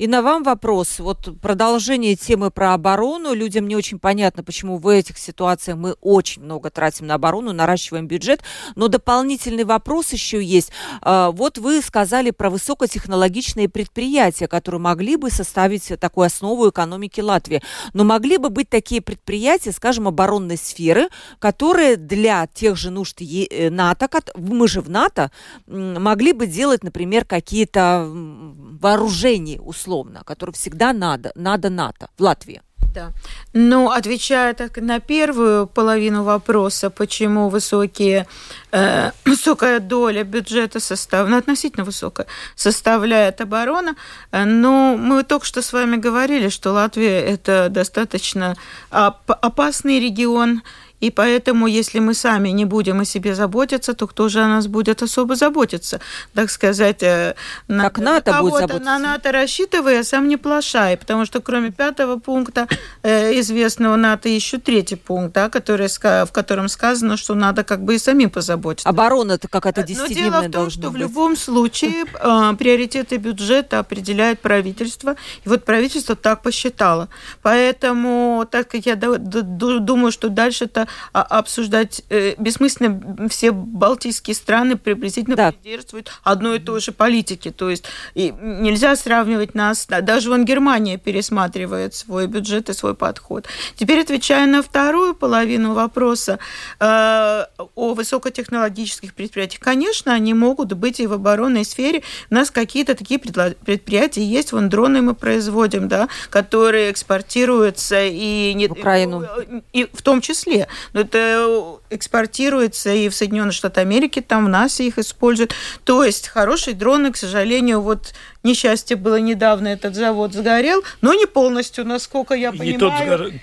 [0.00, 0.98] И на вам вопрос.
[0.98, 3.34] Вот продолжение темы про оборону.
[3.34, 8.08] Людям не очень понятно, почему в этих ситуациях мы очень много тратим на оборону, наращиваем
[8.08, 8.40] бюджет.
[8.76, 10.72] Но дополнительный вопрос еще есть.
[11.02, 17.60] А, вот вы сказали про высокотехнологичные предприятия, которые могли бы составить такую основу экономики Латвии.
[17.92, 23.68] Но могли бы быть такие предприятия, скажем, оборонной сферы, которые для тех же нужд э,
[23.68, 25.30] НАТО, мы же в НАТО,
[25.66, 32.62] могли бы делать, например, какие-то вооружения условно, который всегда надо, надо НАТО в Латвии.
[32.94, 33.12] Да.
[33.52, 38.26] Ну, отвечая так на первую половину вопроса, почему высокие,
[38.72, 42.26] э, высокая доля бюджета состав, ну, относительно высокая,
[42.56, 43.94] составляет оборона,
[44.32, 48.56] э, ну, мы только что с вами говорили, что Латвия– это достаточно
[48.90, 50.62] оп- опасный регион,
[51.00, 54.66] и поэтому, если мы сами не будем о себе заботиться, то кто же о нас
[54.66, 56.00] будет особо заботиться?
[56.34, 57.34] Так сказать, э,
[57.68, 58.84] на, как НАТО будет заботиться.
[58.84, 62.68] на НАТО рассчитывая, сам не плашай, потому что кроме пятого пункта
[63.02, 67.94] э, известного НАТО еще третий пункт, да, который, в котором сказано, что надо как бы
[67.94, 68.88] и самим позаботиться.
[68.88, 70.92] Оборона это как это десятидневная Но дело в том, что быть.
[70.92, 77.08] в любом случае э, приоритеты бюджета определяет правительство, и вот правительство так посчитало.
[77.40, 83.28] Поэтому, так как я думаю, что дальше-то а, обсуждать э, бессмысленно.
[83.28, 85.52] Все балтийские страны приблизительно да.
[85.52, 87.50] придерживают одной и той же политики.
[87.50, 87.84] То есть
[88.14, 89.86] и нельзя сравнивать нас.
[89.86, 93.46] Даже вон Германия пересматривает свой бюджет и свой подход.
[93.76, 96.38] Теперь отвечая на вторую половину вопроса
[96.78, 99.60] э, о высокотехнологических предприятиях.
[99.62, 102.02] Конечно, они могут быть и в оборонной сфере.
[102.30, 104.52] У нас какие-то такие предприятия есть.
[104.52, 109.24] Вон дроны мы производим, да, которые экспортируются и не, в Украину.
[109.72, 110.68] И, и в том числе.
[110.92, 115.54] Но это экспортируется и в Соединенные Штаты Америки, там в нас их используют.
[115.84, 121.26] То есть хорошие дроны, к сожалению, вот несчастье было недавно, этот завод сгорел, но не
[121.26, 122.72] полностью, насколько я понимаю.
[122.72, 122.92] Не тот,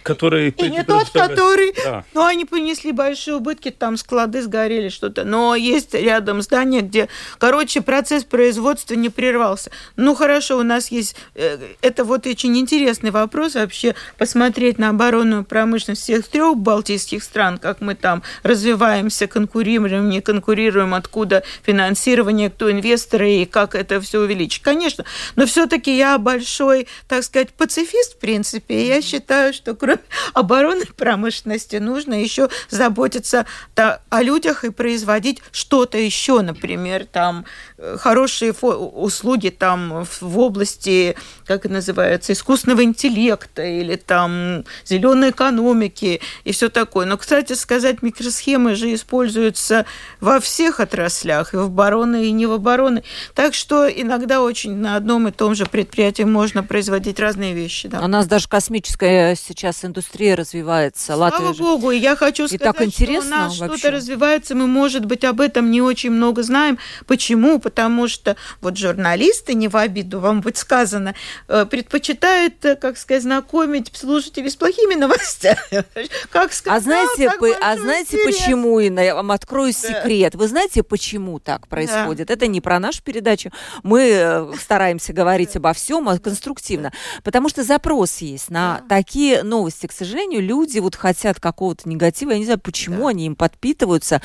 [0.04, 0.50] который...
[0.50, 1.74] И не тот, который...
[1.84, 2.04] Да.
[2.14, 5.24] Но они понесли большие убытки, там склады сгорели, что-то.
[5.24, 9.72] Но есть рядом здание, где, короче, процесс производства не прервался.
[9.96, 11.16] Ну, хорошо, у нас есть...
[11.36, 17.58] Э, это вот очень интересный вопрос вообще, посмотреть на оборонную промышленность всех трех балтийских стран,
[17.58, 24.20] как мы там развиваемся, конкурируем, не конкурируем, откуда финансирование, кто инвесторы и как это все
[24.20, 24.64] увеличить.
[24.64, 25.06] Конечно, конечно.
[25.36, 28.82] Но все-таки я большой, так сказать, пацифист, в принципе.
[28.82, 30.00] И я считаю, что кроме
[30.34, 37.46] оборонной промышленности нужно еще заботиться о людях и производить что-то еще, например, там
[37.78, 41.16] э, хорошие услуги там в области,
[41.46, 47.06] как это называется, искусственного интеллекта или там зеленой экономики и все такое.
[47.06, 49.86] Но, кстати сказать, микросхемы же используются
[50.20, 53.04] во всех отраслях, и в обороны, и не в обороны.
[53.34, 57.88] Так что иногда очень на одном и том же предприятии можно производить разные вещи.
[57.88, 58.02] Да.
[58.02, 61.16] У нас даже космическая сейчас индустрия развивается.
[61.16, 64.56] Слава Латвия Богу, и я хочу и сказать, так интересно что у нас что-то развивается,
[64.56, 66.78] мы, может быть, об этом не очень много знаем.
[67.06, 67.60] Почему?
[67.60, 71.16] Потому что вот журналисты, не в обиду вам будет сказано,
[71.48, 75.58] э, предпочитают, э, как сказать, знакомить слушателей с плохими новостями.
[76.32, 79.90] Как сказать, а знаете, по, а знаете почему, Инна, я вам открою да.
[79.90, 80.36] секрет.
[80.36, 82.28] Вы знаете, почему так происходит?
[82.28, 82.34] Да.
[82.34, 83.52] Это не про нашу передачу.
[83.84, 86.92] Мы э, стараемся говорить обо всем а конструктивно,
[87.24, 88.98] потому что запрос есть на да.
[88.98, 89.88] такие новости.
[89.88, 93.10] К сожалению, люди вот хотят какого-то негатива, я не знаю, почему да.
[93.10, 94.22] они им подпитываются.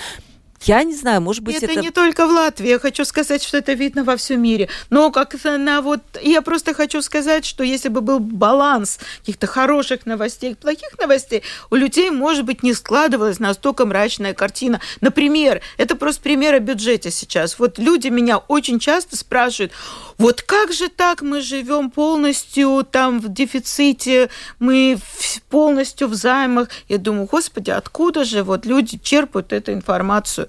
[0.65, 1.67] Я не знаю, может быть, это...
[1.67, 2.69] Это не только в Латвии.
[2.69, 4.69] Я хочу сказать, что это видно во всем мире.
[4.91, 6.01] Но как на вот...
[6.23, 11.75] Я просто хочу сказать, что если бы был баланс каких-то хороших новостей, плохих новостей, у
[11.75, 14.81] людей, может быть, не складывалась настолько мрачная картина.
[15.01, 17.59] Например, это просто пример о бюджете сейчас.
[17.59, 19.73] Вот люди меня очень часто спрашивают,
[20.19, 24.99] вот как же так мы живем полностью там в дефиците, мы
[25.51, 26.69] полностью в займах.
[26.89, 30.49] Я думаю, господи, откуда же вот люди черпают эту информацию?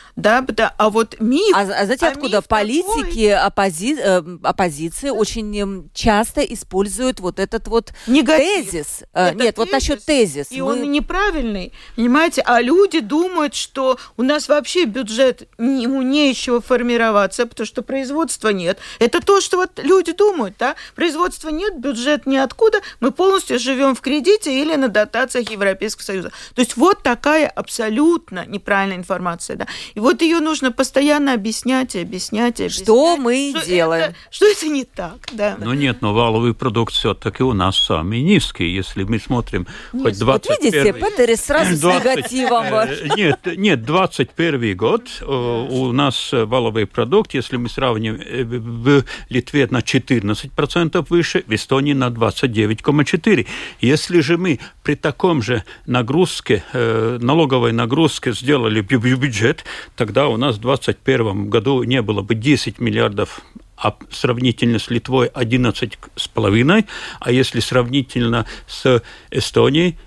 [0.15, 1.55] Да, да, а вот миф...
[1.55, 3.97] А, а знаете, а откуда политики оппози...
[3.99, 8.71] Э, оппозиции очень эм, часто используют вот этот вот Негатив.
[8.71, 9.03] тезис?
[9.13, 10.51] Э, это Нет, тезис, вот насчет тезис.
[10.51, 10.67] И Мы...
[10.67, 12.41] он неправильный, понимаете?
[12.45, 18.77] А люди думают, что у нас вообще бюджет, ему нечего формироваться, потому что производства нет.
[18.99, 20.75] Это то, что вот люди думают, да?
[20.95, 26.31] Производства нет, бюджет ниоткуда, мы полностью живем в кредите или на дотациях Европейского Союза.
[26.53, 29.67] То есть вот такая абсолютно неправильная информация, да?
[29.93, 32.59] И вот ее нужно постоянно объяснять и объяснять.
[32.59, 34.03] И объяснять что мы что делаем?
[34.05, 35.57] Это, что это не так, да.
[35.59, 38.65] Ну нет, но валовый продукт все-таки у нас самый низкий.
[38.65, 40.09] Если мы смотрим Низкий.
[40.09, 42.65] хоть 21 Вот видите, Петери сразу 20, с негативом.
[42.65, 49.03] Э, нет, нет, 21 год э, у нас валовый продукт, если мы сравним э, в
[49.29, 53.47] Литве на 14% выше, в Эстонии на 29,4%.
[53.81, 59.63] Если же мы при таком же нагрузке, налоговой нагрузке сделали бюджет,
[59.95, 63.41] тогда у нас в 2021 году не было бы 10 миллиардов
[63.83, 66.85] а сравнительно с Литвой 11,5,
[67.19, 69.97] а если сравнительно с Эстонией,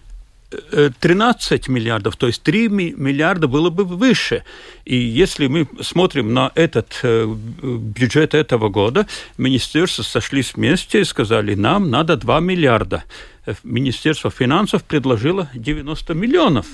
[1.00, 4.44] 13 миллиардов, то есть 3 миллиарда было бы выше.
[4.84, 9.06] И если мы смотрим на этот э, бюджет этого года,
[9.38, 13.04] министерства сошлись вместе и сказали, нам надо 2 миллиарда.
[13.62, 16.66] Министерство финансов предложило 90 миллионов.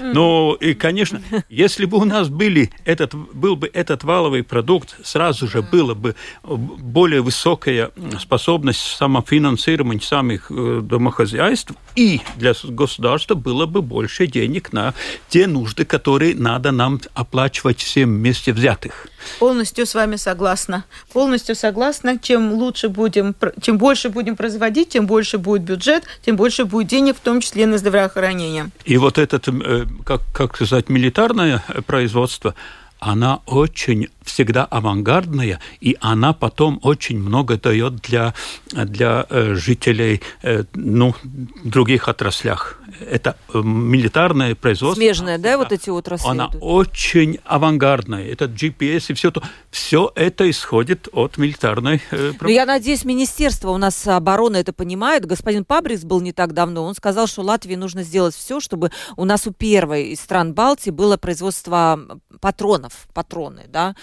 [0.00, 5.48] Но, и, конечно, если бы у нас были этот, был бы этот валовый продукт, сразу
[5.48, 13.82] же было бы более высокая способность самофинансирования самих э, домохозяйств, и для государства было бы
[13.82, 14.94] больше денег на
[15.28, 19.08] те нужды, которые надо нам оплачивать всем вместе взятых.
[19.38, 20.84] Полностью с вами согласна.
[21.12, 22.18] Полностью согласна.
[22.18, 27.16] Чем лучше будем, чем больше будем производить, тем больше будет бюджет, тем больше будет денег,
[27.16, 28.70] в том числе на здравоохранение.
[28.84, 32.54] И вот этот, э, как, как сказать, милитарное производство,
[32.98, 38.34] она очень всегда авангардная, и она потом очень много дает для,
[38.72, 41.14] для э, жителей э, ну,
[41.64, 42.78] других отраслях.
[43.00, 45.00] Это э, милитарное производство.
[45.00, 46.28] Смежное, да, вот эти отрасли?
[46.28, 46.58] Она идут?
[46.60, 48.26] очень авангардная.
[48.26, 49.42] Это GPS и все то.
[49.70, 55.26] Все это исходит от милитарной э, ну, Я надеюсь, Министерство у нас обороны это понимает.
[55.26, 56.84] Господин Пабрикс был не так давно.
[56.84, 60.90] Он сказал, что Латвии нужно сделать все, чтобы у нас у первой из стран Балтии
[60.90, 62.00] было производство
[62.40, 63.94] патронов, патроны, да,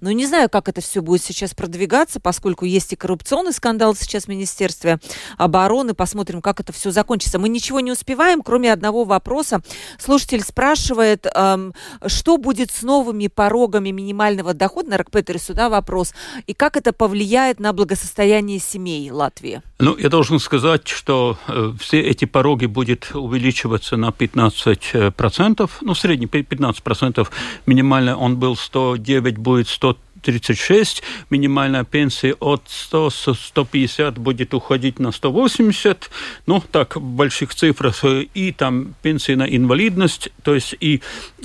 [0.00, 4.24] ну, не знаю, как это все будет сейчас продвигаться, поскольку есть и коррупционный скандал сейчас
[4.24, 5.00] в Министерстве
[5.36, 5.94] обороны.
[5.94, 7.38] Посмотрим, как это все закончится.
[7.38, 9.60] Мы ничего не успеваем, кроме одного вопроса.
[9.98, 11.74] Слушатель спрашивает, эм,
[12.06, 16.14] что будет с новыми порогами минимального дохода, на Рокпетере сюда вопрос,
[16.46, 19.62] и как это повлияет на благосостояние семей Латвии?
[19.80, 26.26] Ну, я должен сказать, что э, все эти пороги будут увеличиваться на 15%, ну, средний
[26.26, 27.28] 15%,
[27.66, 29.87] минимально он был 109, будет 100
[30.28, 36.10] 136, минимальная пенсия от 100-150 будет уходить на 180,
[36.46, 38.04] ну, так, в больших цифрах,
[38.34, 41.02] и там пенсия на инвалидность, то есть и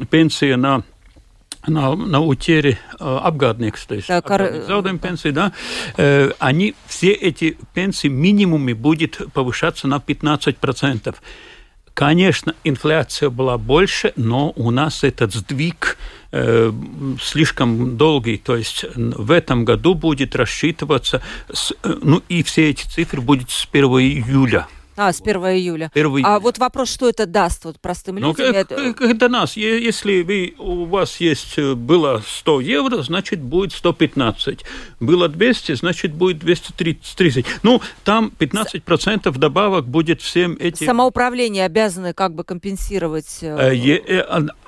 [0.10, 0.84] пенсия на
[1.66, 4.52] на, на утере э, обгадникс, то есть да, кор...
[4.68, 5.54] заудем пенсии, да,
[5.96, 11.16] э, они, все эти пенсии минимуме будет повышаться на 15%.
[11.94, 15.98] Конечно, инфляция была больше, но у нас этот сдвиг
[16.36, 16.72] Э,
[17.22, 21.22] слишком долгий, то есть в этом году будет рассчитываться,
[21.54, 24.68] с, э, ну и все эти цифры будут с 1 июля.
[24.96, 25.92] А, с 1 июля.
[25.94, 26.24] 1 июля.
[26.26, 28.52] А вот вопрос, что это даст вот простым ну, людям?
[28.52, 28.76] Ну, это...
[29.04, 29.58] это нас.
[29.58, 34.64] Если вы, у вас есть, э, было 100 евро, значит, будет 115.
[35.00, 37.46] Было 200, значит, будет 230.
[37.64, 40.86] Ну, там 15% добавок будет всем этим...
[40.86, 43.44] Самоуправление обязаны как бы компенсировать...
[43.44, 44.63] одна э,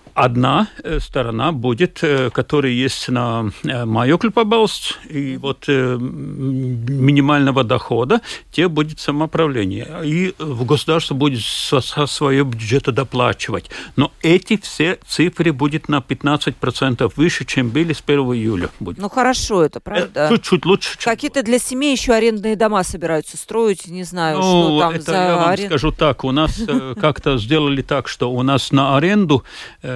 [1.00, 9.00] сторона будет, э, которая есть на э, Майокль побалст, и вот минимального дохода, те будет
[9.00, 9.88] самоуправление.
[10.04, 13.70] И в государство будет со, со своего бюджета доплачивать.
[13.96, 18.70] Но эти все цифры будут на 15% выше, чем были с 1 июля.
[18.80, 19.00] Будет.
[19.00, 20.28] Ну хорошо, это правда.
[20.30, 20.98] Чуть-чуть лучше.
[21.04, 25.14] Какие-то для семей еще арендные дома собираются строить, не знаю, ну, что там это за
[25.14, 25.70] я вам аренд...
[25.70, 26.60] скажу так, у нас
[27.00, 29.44] как-то сделали так, что у нас на аренду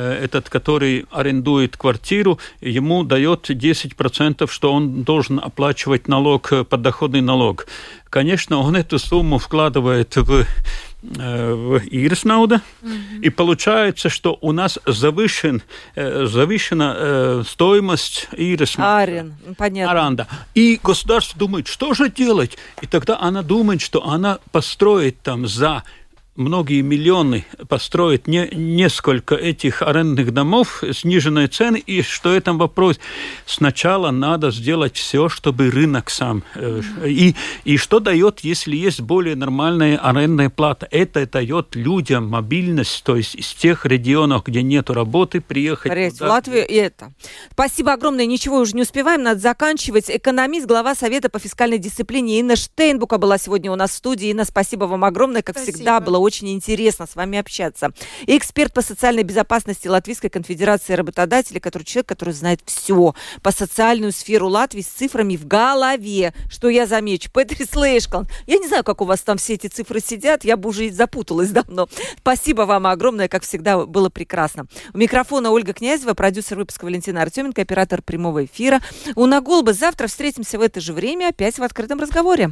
[0.10, 7.68] этот, который арендует квартиру, ему дает 10%, что он должен оплачивать налог, э, подоходный налог.
[8.10, 10.45] Конечно, он эту сумму вкладывает в
[11.01, 13.22] э, в nauda, mm-hmm.
[13.22, 15.62] и получается, что у нас завышен,
[15.95, 19.91] э, завышена стоимость īres Арен, понятно.
[19.91, 20.28] аренда.
[20.55, 22.57] И государство думает, что же делать?
[22.82, 25.84] И тогда она думает, что она построит там за
[26.40, 33.00] многие миллионы построить не, несколько этих арендных домов, сниженные цены, и что этом вопрос?
[33.46, 36.44] Сначала надо сделать все, чтобы рынок сам.
[36.56, 37.36] Э, и,
[37.66, 40.88] и что дает, если есть более нормальная арендная плата?
[40.90, 45.92] Это дает людям мобильность, то есть из тех регионов, где нет работы, приехать.
[45.92, 47.12] Приехать в Латвию и это.
[47.52, 48.26] Спасибо огромное.
[48.26, 50.10] Ничего уже не успеваем, надо заканчивать.
[50.10, 54.30] Экономист, глава Совета по фискальной дисциплине Инна Штейнбука была сегодня у нас в студии.
[54.30, 55.42] Инна, спасибо вам огромное.
[55.42, 55.76] Как спасибо.
[55.76, 57.92] всегда, было очень интересно с вами общаться.
[58.26, 64.12] И эксперт по социальной безопасности Латвийской конфедерации работодателей, который человек, который знает все по социальную
[64.12, 66.34] сферу Латвии с цифрами в голове.
[66.50, 67.30] Что я замечу?
[67.32, 68.28] Петрис Лейшкан.
[68.48, 70.44] Я не знаю, как у вас там все эти цифры сидят.
[70.44, 71.88] Я бы уже запуталась давно.
[72.18, 73.28] Спасибо вам огромное.
[73.28, 74.68] Как всегда, было прекрасно.
[74.94, 78.82] У микрофона Ольга Князева, продюсер выпуска Валентина Артеменко, оператор прямого эфира.
[79.16, 82.52] У Наголба завтра встретимся в это же время опять в открытом разговоре.